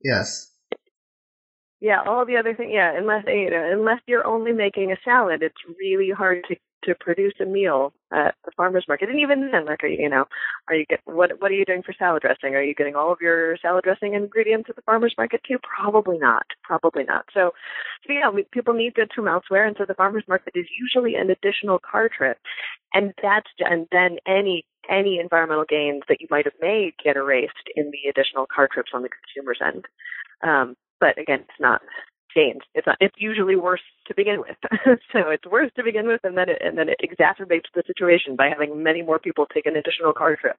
[0.03, 0.45] yes.
[1.81, 2.71] Yeah, all the other things.
[2.75, 6.95] Yeah, unless you know, unless you're only making a salad, it's really hard to to
[6.95, 9.09] produce a meal at the farmers market.
[9.09, 10.25] And even then, like, are you, you know,
[10.69, 12.55] are you get what what are you doing for salad dressing?
[12.55, 15.59] Are you getting all of your salad dressing ingredients at the farmers market too?
[15.63, 16.47] Probably not.
[16.63, 17.25] Probably not.
[17.35, 17.51] So,
[18.07, 21.15] so yeah, we, people need goods from elsewhere, and so the farmers market is usually
[21.15, 22.39] an additional car trip,
[22.95, 27.53] and that's and then any any environmental gains that you might have made get erased
[27.77, 29.85] in the additional car trips on the consumer's end.
[30.43, 31.83] Um, but again, it's not
[32.35, 32.63] gains.
[32.75, 34.57] It's not, it's usually worse to begin with.
[35.13, 38.37] so it's worse to begin with, and then it and then it exacerbates the situation
[38.37, 40.57] by having many more people take an additional car trip.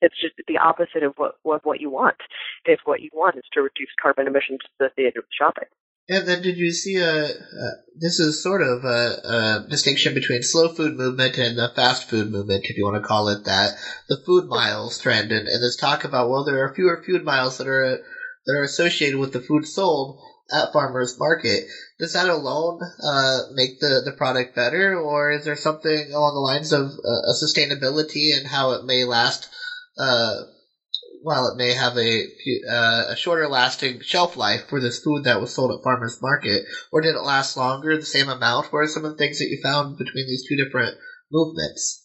[0.00, 2.16] It's just the opposite of what of what you want.
[2.64, 5.68] If what you want is to reduce carbon emissions associated with shopping.
[6.06, 7.28] And then did you see a,
[7.98, 12.30] this is sort of a, a, distinction between slow food movement and the fast food
[12.30, 13.72] movement, if you want to call it that,
[14.10, 17.56] the food miles trend, and, and this talk about, well, there are fewer food miles
[17.56, 18.02] that are,
[18.44, 20.20] that are associated with the food sold,
[20.52, 21.64] at farmers market.
[21.98, 26.40] Does that alone uh, make the, the product better, or is there something along the
[26.40, 29.48] lines of uh, sustainability and how it may last?
[29.98, 30.34] Uh,
[31.24, 32.26] while it may have a,
[32.68, 36.64] uh, a shorter lasting shelf life for this food that was sold at farmers market,
[36.92, 38.70] or did it last longer, the same amount?
[38.70, 40.98] What are some of the things that you found between these two different
[41.32, 42.04] movements?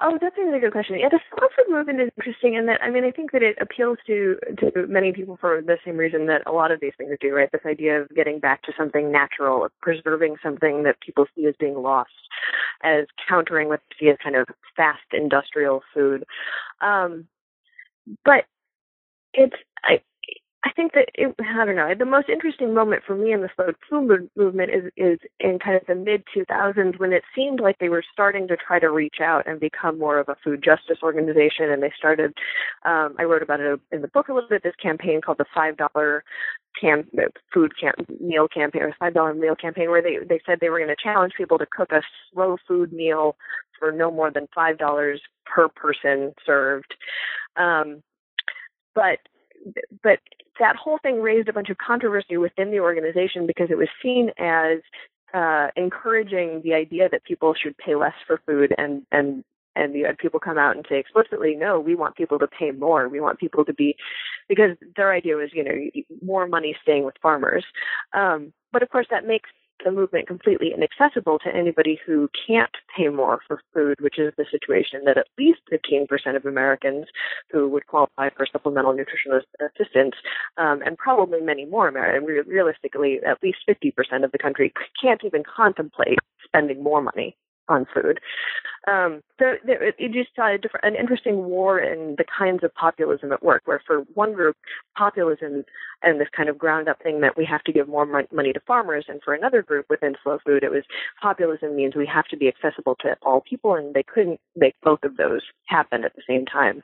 [0.00, 1.00] Oh, that's a really good question.
[1.00, 1.18] Yeah, the
[1.70, 5.12] movement is interesting in that I mean I think that it appeals to to many
[5.12, 7.50] people for the same reason that a lot of these things do, right?
[7.52, 11.54] This idea of getting back to something natural, of preserving something that people see as
[11.58, 12.10] being lost,
[12.82, 16.24] as countering what they see as kind of fast industrial food.
[16.80, 17.26] Um,
[18.24, 18.44] but
[19.32, 20.00] it's I
[20.62, 21.94] I think that it, I don't know.
[21.98, 25.76] The most interesting moment for me in the slow food movement is is in kind
[25.76, 29.16] of the mid 2000s when it seemed like they were starting to try to reach
[29.22, 32.34] out and become more of a food justice organization, and they started.
[32.84, 34.62] Um, I wrote about it in the book a little bit.
[34.62, 36.24] This campaign called the five dollar
[37.52, 40.78] food camp meal campaign or five dollar meal campaign where they they said they were
[40.78, 43.34] going to challenge people to cook a slow food meal
[43.78, 46.94] for no more than five dollars per person served.
[47.56, 48.02] Um,
[48.94, 49.18] but
[50.02, 50.18] but
[50.60, 54.30] that whole thing raised a bunch of controversy within the organization because it was seen
[54.38, 54.78] as
[55.34, 59.44] uh, encouraging the idea that people should pay less for food and and
[59.76, 62.72] and you had people come out and say explicitly, no, we want people to pay
[62.72, 63.08] more.
[63.08, 63.94] We want people to be,
[64.48, 67.64] because their idea was, you know, more money staying with farmers.
[68.12, 69.48] Um, but of course, that makes
[69.84, 74.44] the movement completely inaccessible to anybody who can't pay more for food, which is the
[74.50, 77.06] situation that at least 15% of Americans
[77.50, 80.14] who would qualify for supplemental nutritional assistance,
[80.56, 85.42] um, and probably many more, Americans, realistically, at least 50% of the country can't even
[85.44, 87.36] contemplate spending more money
[87.70, 88.20] on food.
[88.88, 92.74] Um, so it, it just saw a different, an interesting war in the kinds of
[92.74, 94.56] populism at work, where for one group,
[94.96, 95.64] populism
[96.02, 98.60] and this kind of ground up thing that we have to give more money to
[98.66, 100.84] farmers, and for another group within slow food, it was
[101.22, 105.02] populism means we have to be accessible to all people, and they couldn't make both
[105.04, 106.82] of those happen at the same time.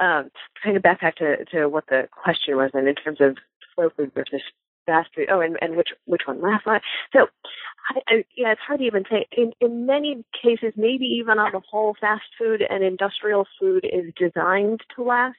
[0.00, 0.30] Um,
[0.62, 3.36] kind of backpack to, to what the question was, and in terms of
[3.74, 4.42] slow food versus
[4.88, 5.28] fast food.
[5.30, 6.82] Oh, and, and which which one last night?
[7.12, 7.26] So,
[7.88, 9.26] I, I, yeah, it's hard to even say.
[9.36, 14.12] In in many cases, maybe even on the whole, fast food and industrial food is
[14.16, 15.36] designed to last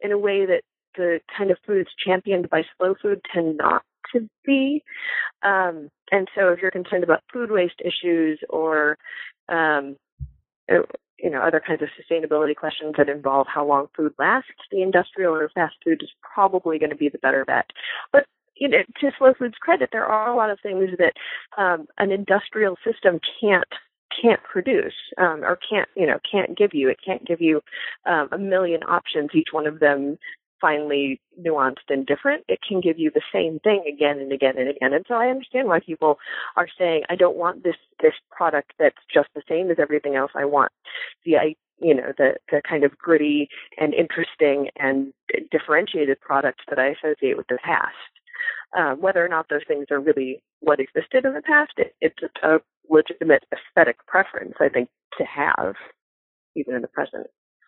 [0.00, 0.62] in a way that
[0.96, 4.82] the kind of foods championed by slow food tend not to be.
[5.42, 8.98] Um, and so, if you're concerned about food waste issues or
[9.48, 9.96] um,
[10.70, 10.82] uh,
[11.18, 15.34] you know other kinds of sustainability questions that involve how long food lasts, the industrial
[15.34, 17.66] or fast food is probably going to be the better bet.
[18.12, 18.26] But
[18.58, 21.14] you know, to Slow Food's credit, there are a lot of things that
[21.60, 23.64] um, an industrial system can't
[24.22, 26.88] can't produce um, or can't you know can't give you.
[26.88, 27.60] It can't give you
[28.06, 30.18] um, a million options, each one of them
[30.60, 32.44] finely nuanced and different.
[32.48, 34.92] It can give you the same thing again and again and again.
[34.92, 36.18] And so I understand why people
[36.56, 40.32] are saying, I don't want this this product that's just the same as everything else.
[40.34, 40.72] I want
[41.24, 45.12] the I you know the the kind of gritty and interesting and
[45.50, 47.94] differentiated products that I associate with the past.
[48.76, 52.18] Um, whether or not those things are really what existed in the past, it, it's
[52.42, 52.58] a
[52.90, 55.74] legitimate aesthetic preference, I think, to have,
[56.54, 57.26] even in the present.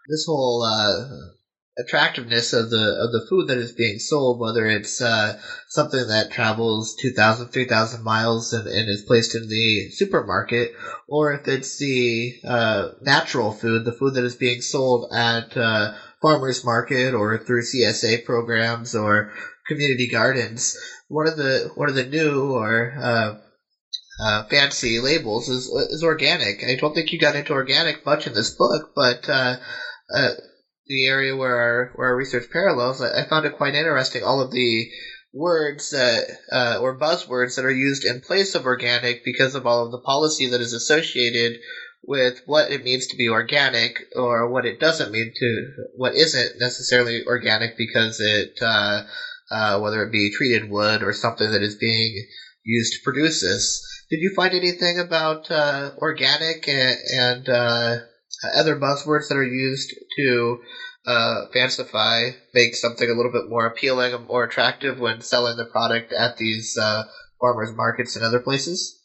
[0.08, 1.30] This whole uh,
[1.78, 6.32] attractiveness of the of the food that is being sold, whether it's uh, something that
[6.32, 10.72] travels 2,000, 3,000 miles and, and, is placed in the supermarket,
[11.08, 15.94] or if it's the uh, natural food, the food that is being sold at uh,
[16.20, 19.32] farmers market or through CSA programs or
[19.70, 20.76] community gardens.
[21.08, 23.34] One of the one of the new or uh,
[24.20, 26.64] uh, fancy labels is is organic.
[26.64, 29.56] I don't think you got into organic much in this book, but uh,
[30.14, 30.30] uh,
[30.86, 34.24] the area where our where our research parallels, I, I, found it quite interesting.
[34.24, 34.90] All of the
[35.32, 39.86] words that uh, or buzzwords that are used in place of organic because of all
[39.86, 41.58] of the policy that is associated
[42.02, 46.58] with what it means to be organic or what it doesn't mean to what isn't
[46.58, 49.02] necessarily organic because it uh,
[49.50, 52.26] uh, whether it be treated wood or something that is being
[52.64, 53.86] used to produce this.
[54.10, 57.96] Did you find anything about uh, organic and, and uh,
[58.54, 60.60] other buzzwords that are used to
[61.06, 65.64] uh, fancify, make something a little bit more appealing and more attractive when selling the
[65.64, 67.04] product at these uh,
[67.40, 68.99] farmers markets and other places?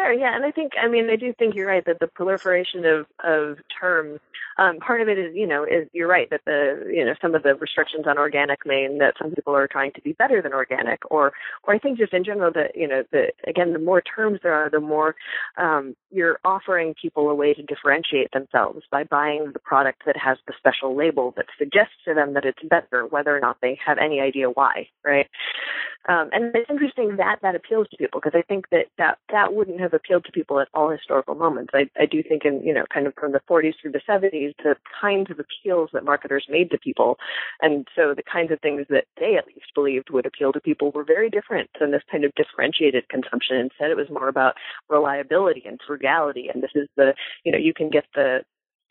[0.00, 2.86] Sure, yeah, and I think I mean I do think you're right that the proliferation
[2.86, 4.18] of of terms
[4.60, 7.34] um, part of it is, you know, is you're right that the, you know, some
[7.34, 10.52] of the restrictions on organic mean that some people are trying to be better than
[10.52, 11.32] organic, or,
[11.64, 13.02] or I think just in general that, you know,
[13.46, 15.16] again, the more terms there are, the more
[15.56, 20.36] um, you're offering people a way to differentiate themselves by buying the product that has
[20.46, 23.96] the special label that suggests to them that it's better, whether or not they have
[23.96, 25.26] any idea why, right?
[26.08, 29.54] Um, and it's interesting that that appeals to people because I think that, that that
[29.54, 31.70] wouldn't have appealed to people at all historical moments.
[31.74, 34.54] I, I do think in, you know, kind of from the 40s through the 70s,
[34.62, 37.18] the kinds of appeals that marketers made to people,
[37.60, 40.90] and so the kinds of things that they at least believed would appeal to people
[40.92, 43.56] were very different than this kind of differentiated consumption.
[43.56, 44.54] Instead, it was more about
[44.88, 48.40] reliability and frugality, and this is the, you know, you can get the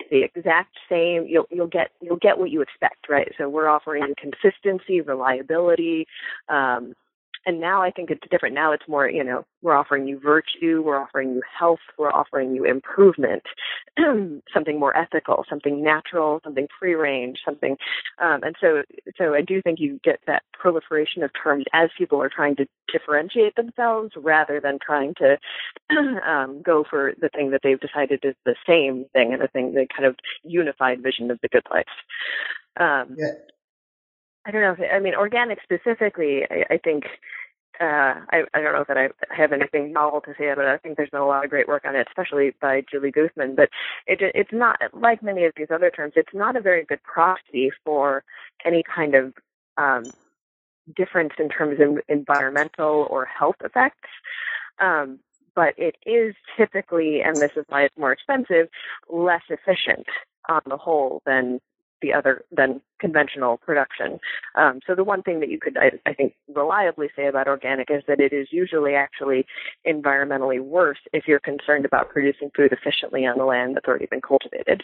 [0.09, 4.13] the exact same you'll you'll get you'll get what you expect right so we're offering
[4.17, 6.07] consistency reliability
[6.47, 6.93] um,
[7.45, 8.55] and now I think it's different.
[8.55, 12.55] Now it's more, you know, we're offering you virtue, we're offering you health, we're offering
[12.55, 13.43] you improvement,
[14.53, 17.77] something more ethical, something natural, something free range, something.
[18.19, 18.83] Um, and so,
[19.17, 22.67] so I do think you get that proliferation of terms as people are trying to
[22.91, 25.37] differentiate themselves rather than trying to
[26.29, 29.73] um, go for the thing that they've decided is the same thing and the thing,
[29.73, 31.85] the kind of unified vision of the good life.
[32.79, 33.31] Um, yeah.
[34.45, 34.75] I don't know.
[34.77, 37.05] If, I mean, organic specifically, I, I think
[37.79, 40.69] uh, I, I don't know that I have anything novel to say about it.
[40.69, 43.55] I think there's been a lot of great work on it, especially by Julie Guthman.
[43.55, 43.69] But
[44.05, 46.13] it, it's not like many of these other terms.
[46.15, 48.23] It's not a very good proxy for
[48.65, 49.33] any kind of
[49.77, 50.03] um,
[50.95, 54.09] difference in terms of environmental or health effects.
[54.79, 55.19] Um,
[55.55, 58.67] but it is typically, and this is why it's more expensive,
[59.09, 60.07] less efficient
[60.47, 61.59] on the whole than
[62.01, 64.19] the other than conventional production.
[64.55, 67.89] Um, so the one thing that you could, I, I, think, reliably say about organic
[67.89, 69.45] is that it is usually actually
[69.87, 74.21] environmentally worse if you're concerned about producing food efficiently on the land that's already been
[74.21, 74.83] cultivated.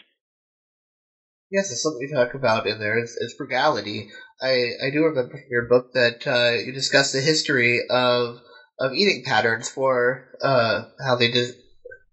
[1.50, 4.08] Yes, it's something we talk about in there is, is frugality.
[4.42, 8.40] I, I do remember from your book that uh, you discuss the history of
[8.78, 11.54] of eating patterns for uh, how they did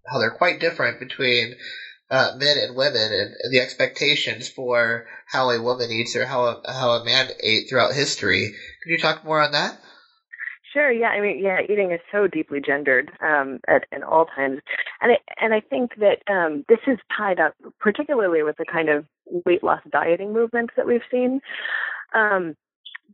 [0.06, 1.56] how they're quite different between
[2.10, 6.62] uh, men and women and, the expectations for how a woman eats or how a,
[6.66, 8.54] how a man ate throughout history.
[8.82, 9.78] Can you talk more on that?
[10.72, 10.90] Sure.
[10.90, 11.08] Yeah.
[11.08, 14.60] I mean, yeah, eating is so deeply gendered um, at, at all times,
[15.00, 18.88] and I, and I think that um, this is tied up particularly with the kind
[18.88, 19.04] of
[19.46, 21.40] weight loss dieting movements that we've seen.
[22.12, 22.56] Um,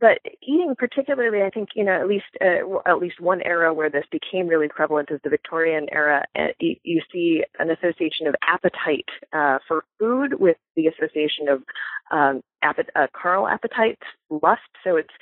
[0.01, 3.89] but eating particularly i think you know at least uh, at least one era where
[3.89, 9.07] this became really prevalent is the victorian era and you see an association of appetite
[9.31, 11.63] uh, for food with the association of
[12.11, 13.99] um, appet- uh, carnal appetite
[14.29, 14.61] lust.
[14.83, 15.13] So it's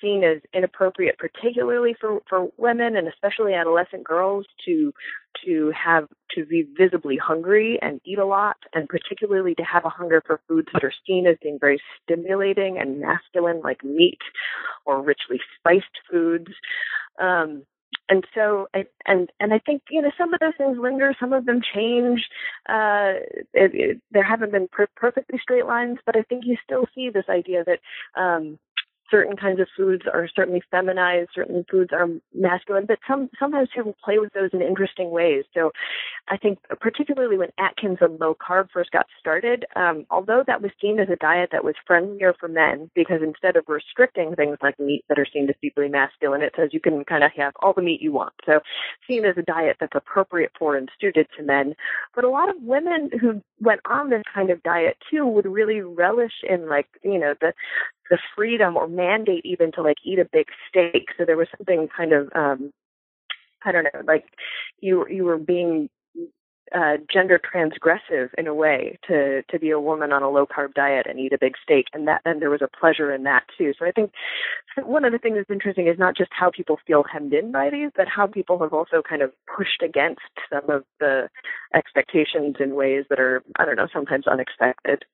[0.00, 4.92] seen as inappropriate, particularly for, for women and especially adolescent girls to
[5.44, 9.90] to have to be visibly hungry and eat a lot, and particularly to have a
[9.90, 14.18] hunger for foods that are seen as being very stimulating and masculine, like meat
[14.86, 16.50] or richly spiced foods.
[17.20, 17.64] Um,
[18.08, 21.44] and so and and I think you know some of those things linger, some of
[21.44, 22.24] them change.
[22.68, 23.18] Uh,
[23.52, 27.10] it, it, there haven't been per- perfectly straight lines, but I think you still see
[27.10, 28.58] this idea that um,
[29.10, 33.96] certain kinds of foods are certainly feminized, certain foods are masculine, but some sometimes people
[34.04, 35.44] play with those in interesting ways.
[35.54, 35.72] So
[36.28, 40.72] I think particularly when Atkins and low carb first got started, um, although that was
[40.80, 44.78] seen as a diet that was friendlier for men, because instead of restricting things like
[44.80, 47.72] meat that are seen as deeply masculine, it says you can kind of have all
[47.72, 48.32] the meat you want.
[48.44, 48.60] So
[49.06, 51.74] seen as a diet that's appropriate for and suited to men.
[52.14, 55.80] But a lot of women who went on this kind of diet too would really
[55.80, 57.52] relish in like, you know, the
[58.10, 61.08] the freedom or mandate even to like eat a big steak.
[61.18, 62.72] So there was something kind of um
[63.64, 64.24] I don't know, like
[64.80, 65.88] you you were being
[66.74, 70.74] uh, gender transgressive in a way to to be a woman on a low carb
[70.74, 73.44] diet and eat a big steak, and that and there was a pleasure in that
[73.56, 73.72] too.
[73.78, 74.12] So I think
[74.82, 77.70] one of the things that's interesting is not just how people feel hemmed in by
[77.70, 80.20] these, but how people have also kind of pushed against
[80.52, 81.28] some of the
[81.74, 85.04] expectations in ways that are I don't know sometimes unexpected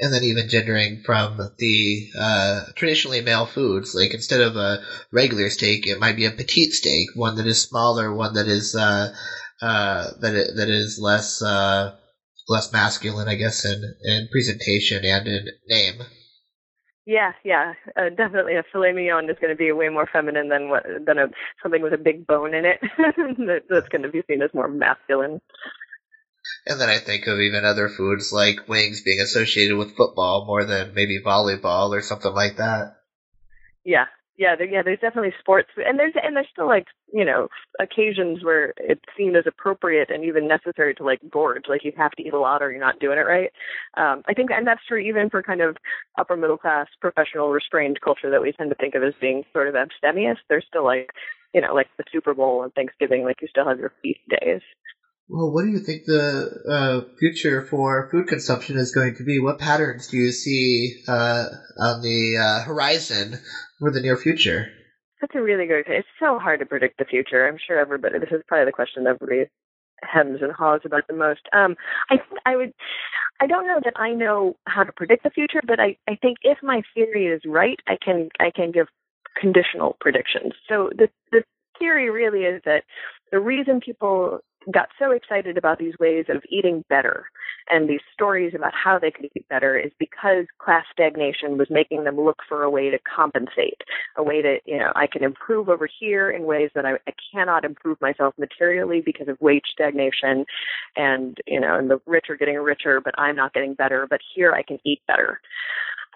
[0.00, 3.94] and then even gendering from the uh, traditionally male foods.
[3.94, 4.82] Like instead of a
[5.12, 8.74] regular steak, it might be a petite steak, one that is smaller, one that is
[8.74, 9.14] uh,
[9.62, 11.96] uh, that that is less uh,
[12.48, 16.02] less masculine, I guess, in in presentation and in name.
[17.06, 18.56] Yeah, yeah, uh, definitely.
[18.56, 21.26] A filet mignon is going to be way more feminine than what than a
[21.62, 22.80] something with a big bone in it.
[22.98, 25.40] that, that's going to be seen as more masculine.
[26.66, 30.64] And then I think of even other foods like wings being associated with football more
[30.64, 32.96] than maybe volleyball or something like that.
[33.84, 34.82] Yeah, yeah, there, yeah.
[34.82, 39.36] There's definitely sports, and there's and there's still like you know occasions where it's seen
[39.36, 42.60] as appropriate and even necessary to like gorge, like you have to eat a lot
[42.60, 43.52] or you're not doing it right.
[43.96, 45.76] Um, I think, and that's true even for kind of
[46.18, 49.68] upper middle class, professional, restrained culture that we tend to think of as being sort
[49.68, 50.38] of abstemious.
[50.48, 51.10] There's still like
[51.54, 54.62] you know like the Super Bowl and Thanksgiving, like you still have your feast days.
[55.28, 59.40] Well, what do you think the uh, future for food consumption is going to be?
[59.40, 61.46] What patterns do you see uh,
[61.80, 63.38] on the uh, horizon
[63.78, 64.68] for the near future?
[65.20, 65.86] That's a really good.
[65.86, 66.00] Question.
[66.00, 67.48] It's so hard to predict the future.
[67.48, 68.18] I'm sure everybody.
[68.18, 69.48] This is probably the question that everybody
[70.02, 71.40] hems and haws about the most.
[71.54, 71.76] Um,
[72.10, 72.74] I I would.
[73.40, 76.38] I don't know that I know how to predict the future, but I I think
[76.42, 78.88] if my theory is right, I can I can give
[79.40, 80.52] conditional predictions.
[80.68, 81.42] So the the
[81.78, 82.82] theory really is that
[83.32, 84.40] the reason people
[84.72, 87.26] got so excited about these ways of eating better
[87.70, 92.04] and these stories about how they could eat better is because class stagnation was making
[92.04, 93.80] them look for a way to compensate,
[94.16, 97.12] a way to, you know, I can improve over here in ways that I, I
[97.32, 100.44] cannot improve myself materially because of wage stagnation
[100.96, 104.20] and, you know, and the rich are getting richer, but I'm not getting better, but
[104.34, 105.40] here I can eat better.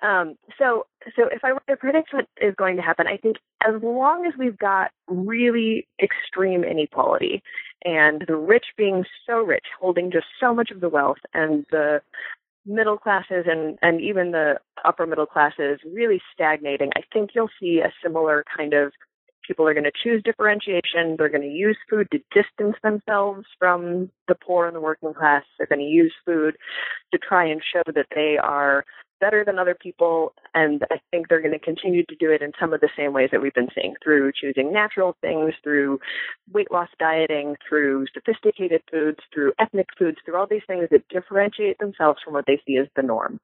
[0.02, 0.86] Um, so,
[1.16, 3.36] so if I were to predict what is going to happen, I think
[3.66, 7.42] as long as we've got really extreme inequality
[7.84, 12.00] and the rich being so rich, holding just so much of the wealth, and the
[12.66, 17.80] middle classes and, and even the upper middle classes really stagnating, I think you'll see
[17.80, 18.92] a similar kind of
[19.46, 21.16] people are going to choose differentiation.
[21.16, 25.42] They're going to use food to distance themselves from the poor and the working class.
[25.56, 26.56] They're going to use food
[27.12, 28.84] to try and show that they are
[29.20, 30.32] better than other people.
[30.54, 33.12] And I think they're going to continue to do it in some of the same
[33.12, 35.98] ways that we've been seeing through choosing natural things, through
[36.52, 41.78] weight loss dieting, through sophisticated foods, through ethnic foods, through all these things that differentiate
[41.78, 43.40] themselves from what they see as the norm.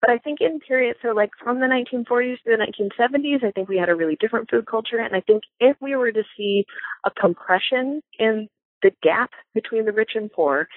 [0.00, 3.68] But I think in periods, so like from the 1940s to the 1970s, I think
[3.68, 4.98] we had a really different food culture.
[4.98, 6.64] And I think if we were to see
[7.04, 8.48] a compression in
[8.82, 10.68] the gap between the rich and poor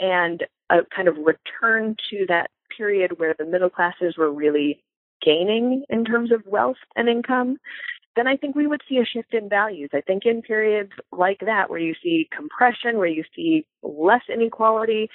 [0.00, 4.82] and a kind of return to that period where the middle classes were really
[5.22, 7.56] gaining in terms of wealth and income,
[8.16, 9.90] then I think we would see a shift in values.
[9.92, 15.08] I think in periods like that, where you see compression, where you see less inequality,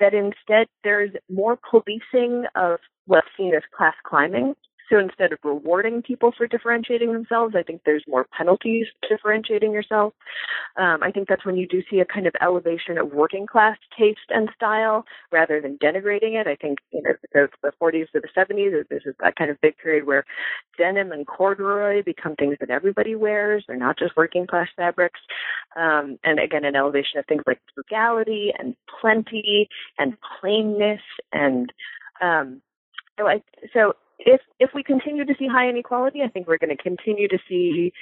[0.00, 4.54] that instead there's more policing of what's seen as class climbing
[4.88, 10.14] so instead of rewarding people for differentiating themselves, I think there's more penalties differentiating yourself.
[10.76, 13.76] Um, I think that's when you do see a kind of elevation of working class
[13.98, 16.46] taste and style rather than denigrating it.
[16.46, 19.60] I think you know the, the 40s to the 70s, this is that kind of
[19.60, 20.24] big period where
[20.78, 23.64] denim and corduroy become things that everybody wears.
[23.66, 25.20] They're not just working class fabrics.
[25.76, 29.68] Um, and again, an elevation of things like frugality and plenty
[29.98, 31.00] and plainness
[31.32, 31.72] and
[32.20, 32.62] um,
[33.18, 36.76] so I, so if if we continue to see high inequality, I think we're going
[36.76, 37.92] to continue to see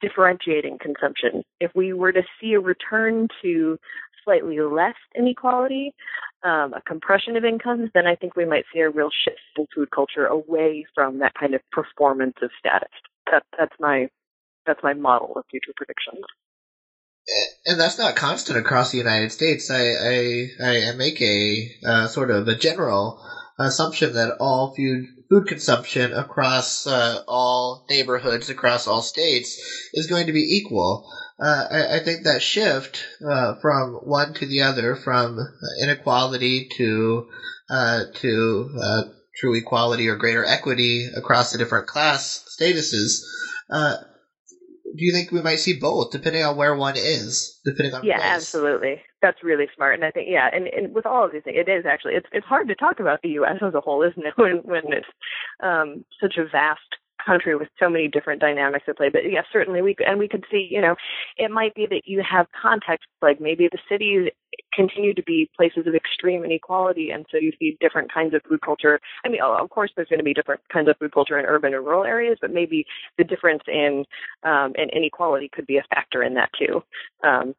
[0.00, 1.42] differentiating consumption.
[1.60, 3.78] If we were to see a return to
[4.24, 5.94] slightly less inequality,
[6.42, 9.66] um, a compression of incomes, then I think we might see a real shift in
[9.74, 12.88] food culture away from that kind of performance of status.
[13.30, 14.08] That, that's my
[14.66, 16.24] that's my model of future predictions.
[17.66, 19.70] And that's not constant across the United States.
[19.70, 23.20] I I, I make a uh, sort of a general
[23.58, 29.60] assumption that all food food consumption across uh, all neighborhoods, across all states,
[29.94, 31.08] is going to be equal.
[31.40, 35.38] Uh, I, I, think that shift uh, from one to the other, from
[35.82, 37.26] inequality to
[37.68, 39.02] uh, to uh,
[39.36, 43.24] true equality or greater equity across the different class statuses,
[43.70, 43.96] uh,
[44.96, 48.20] do you think we might see both, depending on where one is, depending on yeah,
[48.20, 49.02] absolutely.
[49.22, 51.68] That's really smart, and I think yeah, and, and with all of these things, it
[51.68, 53.56] is actually it's it's hard to talk about the U.S.
[53.60, 54.34] as a whole, isn't it?
[54.38, 55.06] When when it's
[55.62, 56.80] um, such a vast
[57.24, 59.08] country with so many different dynamics at play.
[59.08, 60.94] But yes, certainly we and we could see, you know,
[61.36, 64.30] it might be that you have context like maybe the cities
[64.72, 68.60] continue to be places of extreme inequality, and so you see different kinds of food
[68.60, 69.00] culture.
[69.24, 71.74] I mean, of course, there's going to be different kinds of food culture in urban
[71.74, 72.84] and rural areas, but maybe
[73.18, 74.04] the difference in
[74.42, 76.82] um, in inequality could be a factor in that too.
[77.26, 77.54] Um,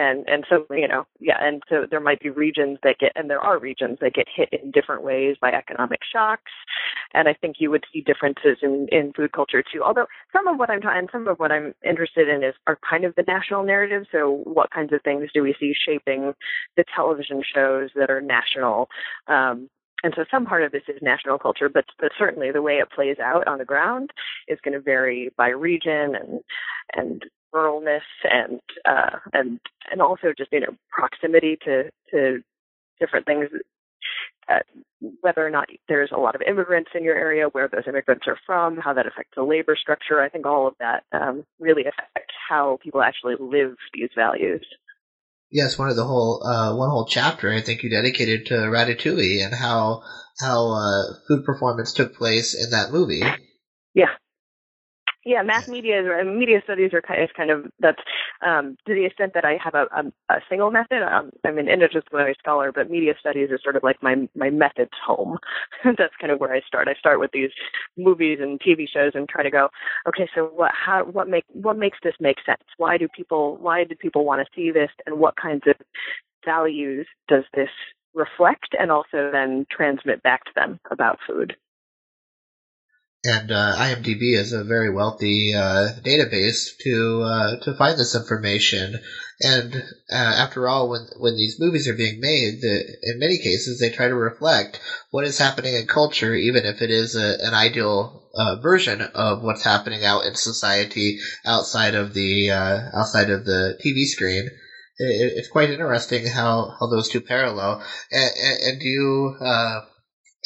[0.00, 3.28] and and so you know yeah and so there might be regions that get and
[3.28, 6.52] there are regions that get hit in different ways by economic shocks.
[7.12, 9.82] And i think you would see differences in in food culture too.
[9.82, 13.04] Although some of what i'm and some of what i'm interested in is are kind
[13.04, 16.32] of the national narrative so what kinds of things do we see shaping
[16.76, 18.88] the television shows that are national?
[19.28, 19.68] Um
[20.02, 22.90] and so some part of this is national culture, but, but certainly the way it
[22.90, 24.10] plays out on the ground
[24.48, 26.40] is going to vary by region and
[26.94, 27.24] and
[27.54, 32.40] ruralness and uh, and and also just you know proximity to to
[32.98, 33.48] different things.
[34.48, 34.58] Uh,
[35.20, 38.38] whether or not there's a lot of immigrants in your area, where those immigrants are
[38.44, 40.20] from, how that affects the labor structure.
[40.20, 44.66] I think all of that um, really affects how people actually live these values.
[45.52, 49.44] Yes, one of the whole uh, one whole chapter I think you dedicated to Ratatouille
[49.44, 50.02] and how
[50.40, 53.22] how uh, food performance took place in that movie.
[53.94, 54.14] Yeah,
[55.30, 58.02] yeah, mass media media studies are kind of, kind of that's
[58.44, 61.02] um, to the extent that I have a, a, a single method.
[61.04, 64.90] Um, I'm an interdisciplinary scholar, but media studies is sort of like my my methods
[65.06, 65.38] home.
[65.84, 66.88] that's kind of where I start.
[66.88, 67.50] I start with these
[67.96, 69.68] movies and TV shows and try to go,
[70.08, 72.64] okay, so what how what make what makes this make sense?
[72.76, 75.76] Why do people why do people want to see this, and what kinds of
[76.44, 77.70] values does this
[78.14, 81.54] reflect, and also then transmit back to them about food?
[83.24, 88.98] And uh, IMDb is a very wealthy uh, database to uh, to find this information.
[89.42, 93.78] And uh, after all, when when these movies are being made, the, in many cases
[93.78, 97.52] they try to reflect what is happening in culture, even if it is a, an
[97.54, 103.44] ideal uh, version of what's happening out in society outside of the uh, outside of
[103.44, 104.46] the TV screen.
[104.98, 107.82] It, it's quite interesting how, how those two parallel.
[108.12, 109.36] And, and, and do you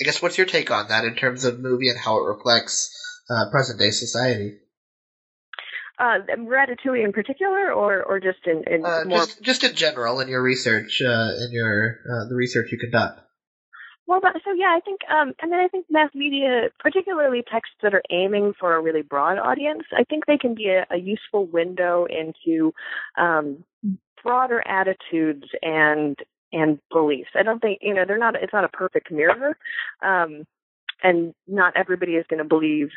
[0.00, 2.90] I guess what's your take on that in terms of movie and how it reflects
[3.30, 4.58] uh, present day society?
[5.98, 9.18] Uh, Ratatouille in particular, or or just in, in uh, more...
[9.18, 13.20] just just in general in your research, uh, in your uh, the research you conduct.
[14.06, 17.76] Well, but, so yeah, I think, um, and then I think mass media, particularly texts
[17.82, 20.98] that are aiming for a really broad audience, I think they can be a, a
[20.98, 22.74] useful window into
[23.16, 23.64] um,
[24.22, 26.18] broader attitudes and
[26.54, 27.30] and beliefs.
[27.34, 28.36] I don't think you know they're not.
[28.40, 29.56] It's not a perfect mirror,
[30.02, 30.44] um,
[31.02, 32.88] and not everybody is going to believe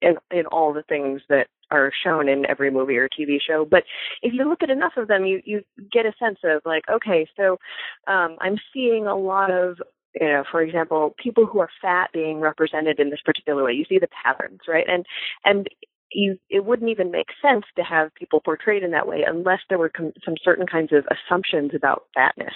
[0.00, 3.64] in in all the things that are shown in every movie or TV show.
[3.64, 3.84] But
[4.22, 7.26] if you look at enough of them, you you get a sense of like, okay,
[7.36, 7.58] so
[8.06, 9.78] um, I'm seeing a lot of
[10.20, 13.72] you know, for example, people who are fat being represented in this particular way.
[13.72, 14.84] You see the patterns, right?
[14.88, 15.06] And
[15.44, 15.68] and
[16.14, 19.78] you, it wouldn't even make sense to have people portrayed in that way unless there
[19.78, 22.54] were com- some certain kinds of assumptions about fatness.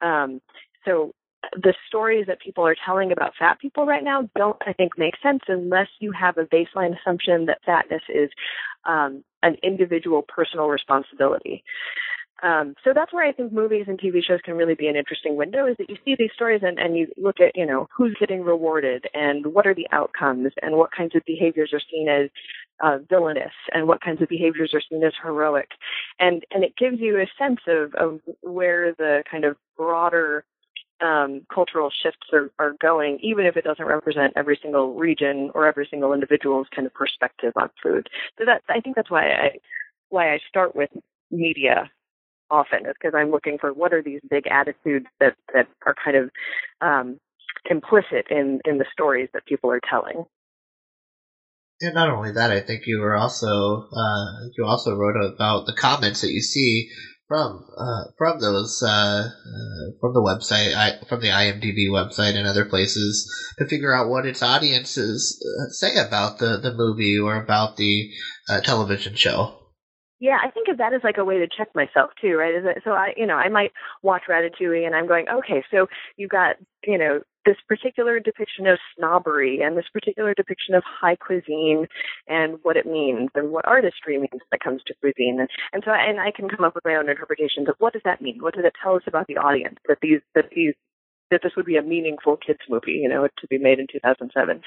[0.00, 0.40] Um,
[0.84, 1.12] so
[1.52, 5.14] the stories that people are telling about fat people right now don't, I think, make
[5.22, 8.30] sense unless you have a baseline assumption that fatness is
[8.86, 11.62] um, an individual personal responsibility.
[12.42, 15.36] Um, so that's where I think movies and TV shows can really be an interesting
[15.36, 18.14] window is that you see these stories and, and you look at, you know, who's
[18.18, 22.28] getting rewarded and what are the outcomes and what kinds of behaviors are seen as
[22.82, 25.68] uh, villainous and what kinds of behaviors are seen as heroic.
[26.18, 30.44] And, and it gives you a sense of, of where the kind of broader
[31.00, 35.66] um, cultural shifts are, are going, even if it doesn't represent every single region or
[35.66, 38.08] every single individual's kind of perspective on food.
[38.38, 39.50] So that I think that's why I
[40.08, 40.90] why I start with
[41.30, 41.90] media
[42.50, 46.16] often is because I'm looking for what are these big attitudes that that are kind
[46.16, 46.30] of
[46.80, 47.18] um,
[47.68, 50.24] implicit in in the stories that people are telling.
[51.84, 55.74] And not only that, I think you were also uh, you also wrote about the
[55.74, 56.88] comments that you see
[57.28, 62.46] from uh, from those uh, uh, from the website, I, from the IMDb website and
[62.46, 67.36] other places to figure out what its audiences uh, say about the the movie or
[67.36, 68.10] about the
[68.48, 69.58] uh, television show.
[70.20, 72.54] Yeah, I think of that as like a way to check myself too, right?
[72.82, 73.72] So I, you know, I might
[74.02, 76.56] watch Ratatouille and I'm going, okay, so you got,
[76.86, 81.86] you know, this particular depiction of snobbery and this particular depiction of high cuisine
[82.28, 85.38] and what it means and what artistry means that comes to cuisine.
[85.40, 88.02] And, and so, and I can come up with my own interpretations of what does
[88.04, 88.38] that mean?
[88.40, 90.74] What does it tell us about the audience that these, that these
[91.30, 94.60] that this would be a meaningful kids movie, you know, to be made in 2007.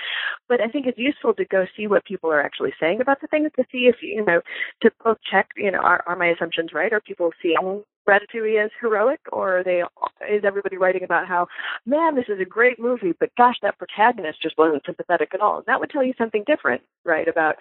[0.49, 3.27] But I think it's useful to go see what people are actually saying about the
[3.27, 4.41] things to see if you know
[4.81, 6.91] to both check, you know, are, are my assumptions right?
[6.91, 9.83] Are people seeing Ratatouille as heroic, or are they
[10.29, 11.47] is everybody writing about how,
[11.85, 15.57] man, this is a great movie, but gosh, that protagonist just wasn't sympathetic at all.
[15.57, 17.55] And that would tell you something different, right, about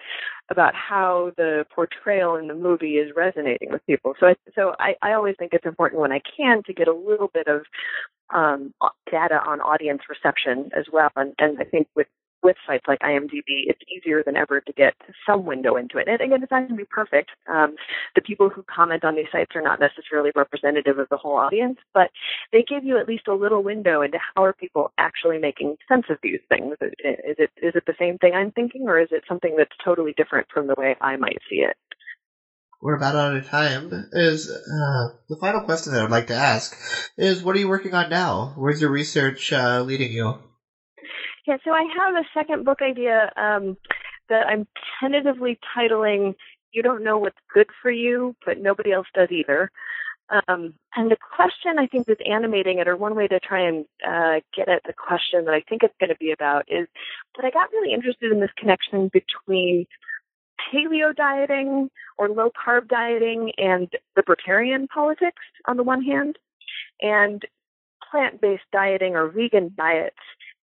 [0.51, 4.15] about how the portrayal in the movie is resonating with people.
[4.21, 6.95] So, I, so I, I always think it's important when I can to get a
[6.95, 7.63] little bit of
[8.33, 8.73] um,
[9.11, 11.11] data on audience reception as well.
[11.17, 12.07] And, and I think with
[12.47, 14.95] with sites like IMDb, it's easier than ever to get
[15.29, 16.07] some window into it.
[16.07, 17.31] And again, it's not going to be perfect.
[17.51, 17.75] Um,
[18.15, 21.79] the people who comment on these sites are not necessarily representative of the whole audience,
[21.93, 22.11] but
[22.53, 26.05] they give you at least a little window into how are people actually making sense
[26.09, 26.77] of these things.
[26.81, 30.15] Is it is it the same thing I'm thinking, or is it something that's totally
[30.17, 31.77] different from the way I might see it?
[32.81, 33.91] we're about out of time.
[34.13, 36.77] Is uh, the final question that I'd like to ask
[37.17, 38.53] is, what are you working on now?
[38.57, 40.39] Where's your research uh, leading you?
[41.47, 43.77] Yeah, so I have a second book idea um,
[44.29, 44.67] that I'm
[45.01, 46.35] tentatively titling
[46.73, 49.71] "You Don't Know What's Good for You, but Nobody Else Does Either."
[50.29, 53.85] Um, and the question I think that's animating it, or one way to try and
[54.05, 56.89] uh, get at the question that I think it's going to be about, is
[57.37, 59.87] that I got really interested in this connection between
[60.59, 66.41] paleo dieting or low carb dieting and libertarian politics on the one hand,
[67.01, 67.45] and
[68.11, 70.17] plant based dieting or vegan diets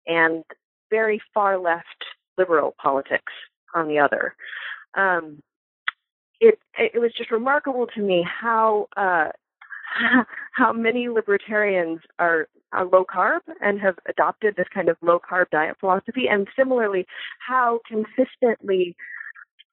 [0.07, 0.43] and
[0.91, 2.05] very far left
[2.37, 3.33] liberal politics
[3.73, 4.35] on the other.
[4.95, 5.41] Um,
[6.39, 9.29] it it was just remarkable to me how uh,
[10.53, 15.49] how many libertarians are, are low carb and have adopted this kind of low carb
[15.51, 17.05] diet philosophy, and similarly
[17.47, 18.95] how consistently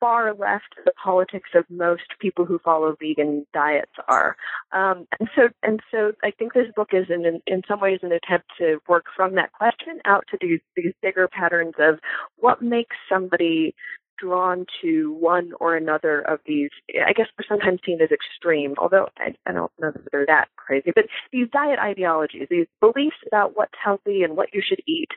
[0.01, 4.37] far left the politics of most people who follow vegan diets are.
[4.73, 8.01] Um, and so, and so, I think this book is in, in, in some ways
[8.03, 11.99] an attempt to work from that question out to these these bigger patterns of
[12.37, 13.75] what makes somebody
[14.19, 16.71] drawn to one or another of these,
[17.07, 20.49] I guess are sometimes seen as extreme, although I, I don't know that they're that
[20.57, 25.11] crazy, but these diet ideologies, these beliefs about what's healthy and what you should eat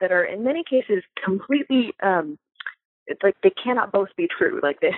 [0.00, 2.38] that are in many cases completely um,
[3.06, 4.60] it's like they cannot both be true.
[4.62, 4.92] Like they,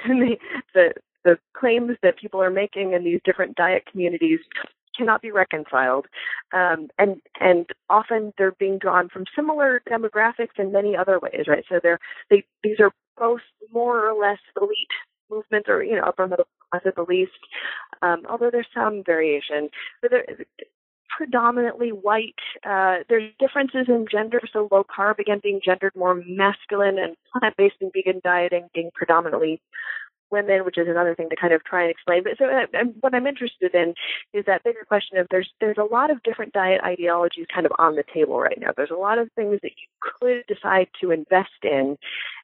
[0.74, 0.92] the
[1.24, 4.40] the claims that people are making in these different diet communities
[4.96, 6.06] cannot be reconciled,
[6.52, 11.64] um, and and often they're being drawn from similar demographics in many other ways, right?
[11.68, 12.00] So they're
[12.30, 13.40] they these are both
[13.72, 14.72] more or less elite
[15.30, 17.32] movements, or you know upper middle class at the least,
[18.02, 19.68] um, although there's some variation.
[20.02, 20.12] But
[21.16, 22.34] predominantly white.
[22.64, 27.56] Uh, there's differences in gender, so low carb again being gendered more masculine, and plant
[27.56, 29.60] based and vegan dieting being predominantly
[30.30, 32.22] women, which is another thing to kind of try and explain.
[32.22, 33.94] But so uh, what I'm interested in
[34.32, 37.72] is that bigger question of there's there's a lot of different diet ideologies kind of
[37.78, 38.70] on the table right now.
[38.76, 41.98] There's a lot of things that you could decide to invest in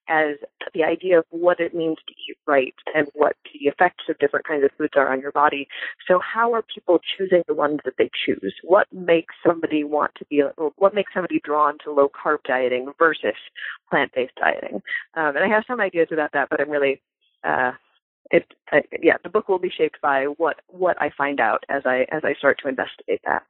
[0.09, 0.37] as
[0.75, 4.47] the idea of what it means to eat right and what the effects of different
[4.47, 5.67] kinds of foods are on your body.
[6.07, 8.55] So how are people choosing the ones that they choose?
[8.63, 10.43] What makes somebody want to be,
[10.77, 13.35] what makes somebody drawn to low carb dieting versus
[13.89, 14.83] plant based dieting?
[15.15, 17.01] Um, and I have some ideas about that, but I'm really
[17.45, 17.73] uh,
[18.31, 21.83] it uh, yeah the book will be shaped by what what I find out as
[21.85, 23.43] I as I start to investigate that.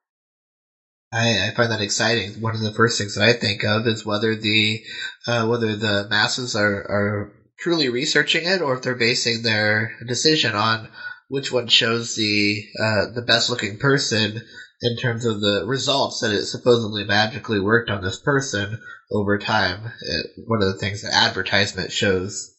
[1.12, 2.40] I, I, find that exciting.
[2.40, 4.82] One of the first things that I think of is whether the
[5.28, 10.54] uh, whether the masses are, are truly researching it or if they're basing their decision
[10.54, 10.88] on
[11.28, 14.42] which one shows the uh, the best looking person
[14.82, 18.80] in terms of the results that it supposedly magically worked on this person
[19.10, 19.92] over time.
[20.02, 22.53] It, one of the things that advertisement shows.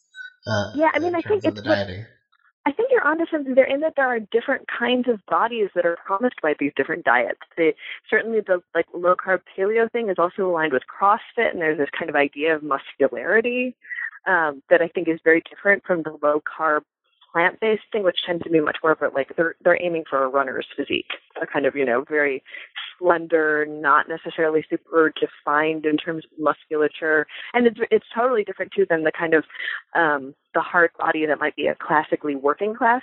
[0.48, 1.62] Uh, yeah, I mean, I think it's.
[2.68, 5.86] I think you're onto something there in that there are different kinds of bodies that
[5.86, 7.40] are promised by these different diets.
[7.56, 7.76] They,
[8.10, 11.90] certainly the like low carb paleo thing is also aligned with CrossFit and there's this
[11.98, 13.76] kind of idea of muscularity
[14.26, 16.82] um, that I think is very different from the low carb
[17.36, 20.06] plant based thing, which tends to be much more of a like they're they're aiming
[20.10, 21.12] for a runner's physique,
[21.42, 22.42] a kind of you know very
[22.98, 28.86] slender, not necessarily super defined in terms of musculature, and it's it's totally different too
[28.90, 29.44] than the kind of
[29.96, 33.02] um, the hard body that might be a classically working class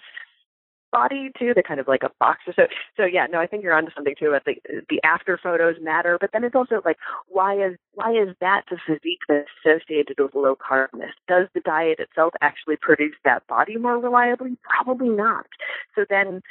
[0.92, 1.52] body too.
[1.54, 2.66] They're kind of like a box or So
[2.96, 4.28] so yeah, no, I think you're onto something too.
[4.28, 4.56] About the
[4.88, 8.78] the after photos matter, but then it's also like why is why is that the
[8.86, 11.12] physique that's associated with low carbness?
[11.28, 14.56] Does the diet itself actually produce that body more reliably?
[14.62, 15.46] Probably not.
[15.94, 16.42] So then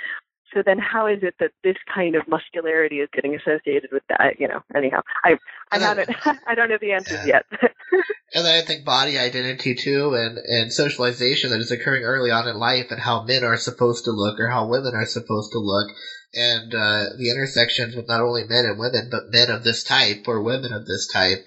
[0.54, 4.40] so then how is it that this kind of muscularity is getting associated with that?
[4.40, 5.38] You know, anyhow, I
[5.72, 6.10] I haven't
[6.48, 7.42] I don't know the answers yeah.
[7.52, 7.62] yet.
[8.34, 12.48] and then I think body identity too, and and socialization that is occurring early on
[12.48, 15.60] in life, and how men are supposed to look or how women are supposed to
[15.60, 15.92] look,
[16.34, 20.28] and uh, the intersections with not only men and women, but men of this type
[20.28, 21.46] or women of this type.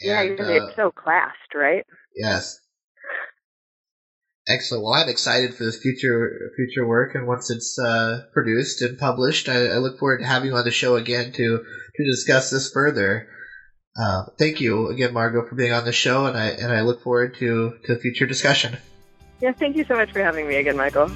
[0.00, 1.86] Yeah, and, uh, it's so classed, right?
[2.14, 2.58] Yes.
[4.48, 4.84] Excellent.
[4.84, 9.48] Well, I'm excited for this future future work, and once it's uh, produced and published,
[9.48, 11.64] I, I, look forward to having you on the show again to
[11.96, 13.28] to discuss this further.
[13.98, 17.02] Uh, thank you again, Margot, for being on the show, and I and I look
[17.02, 18.76] forward to to future discussion.
[19.40, 21.10] Yeah, thank you so much for having me again, Michael.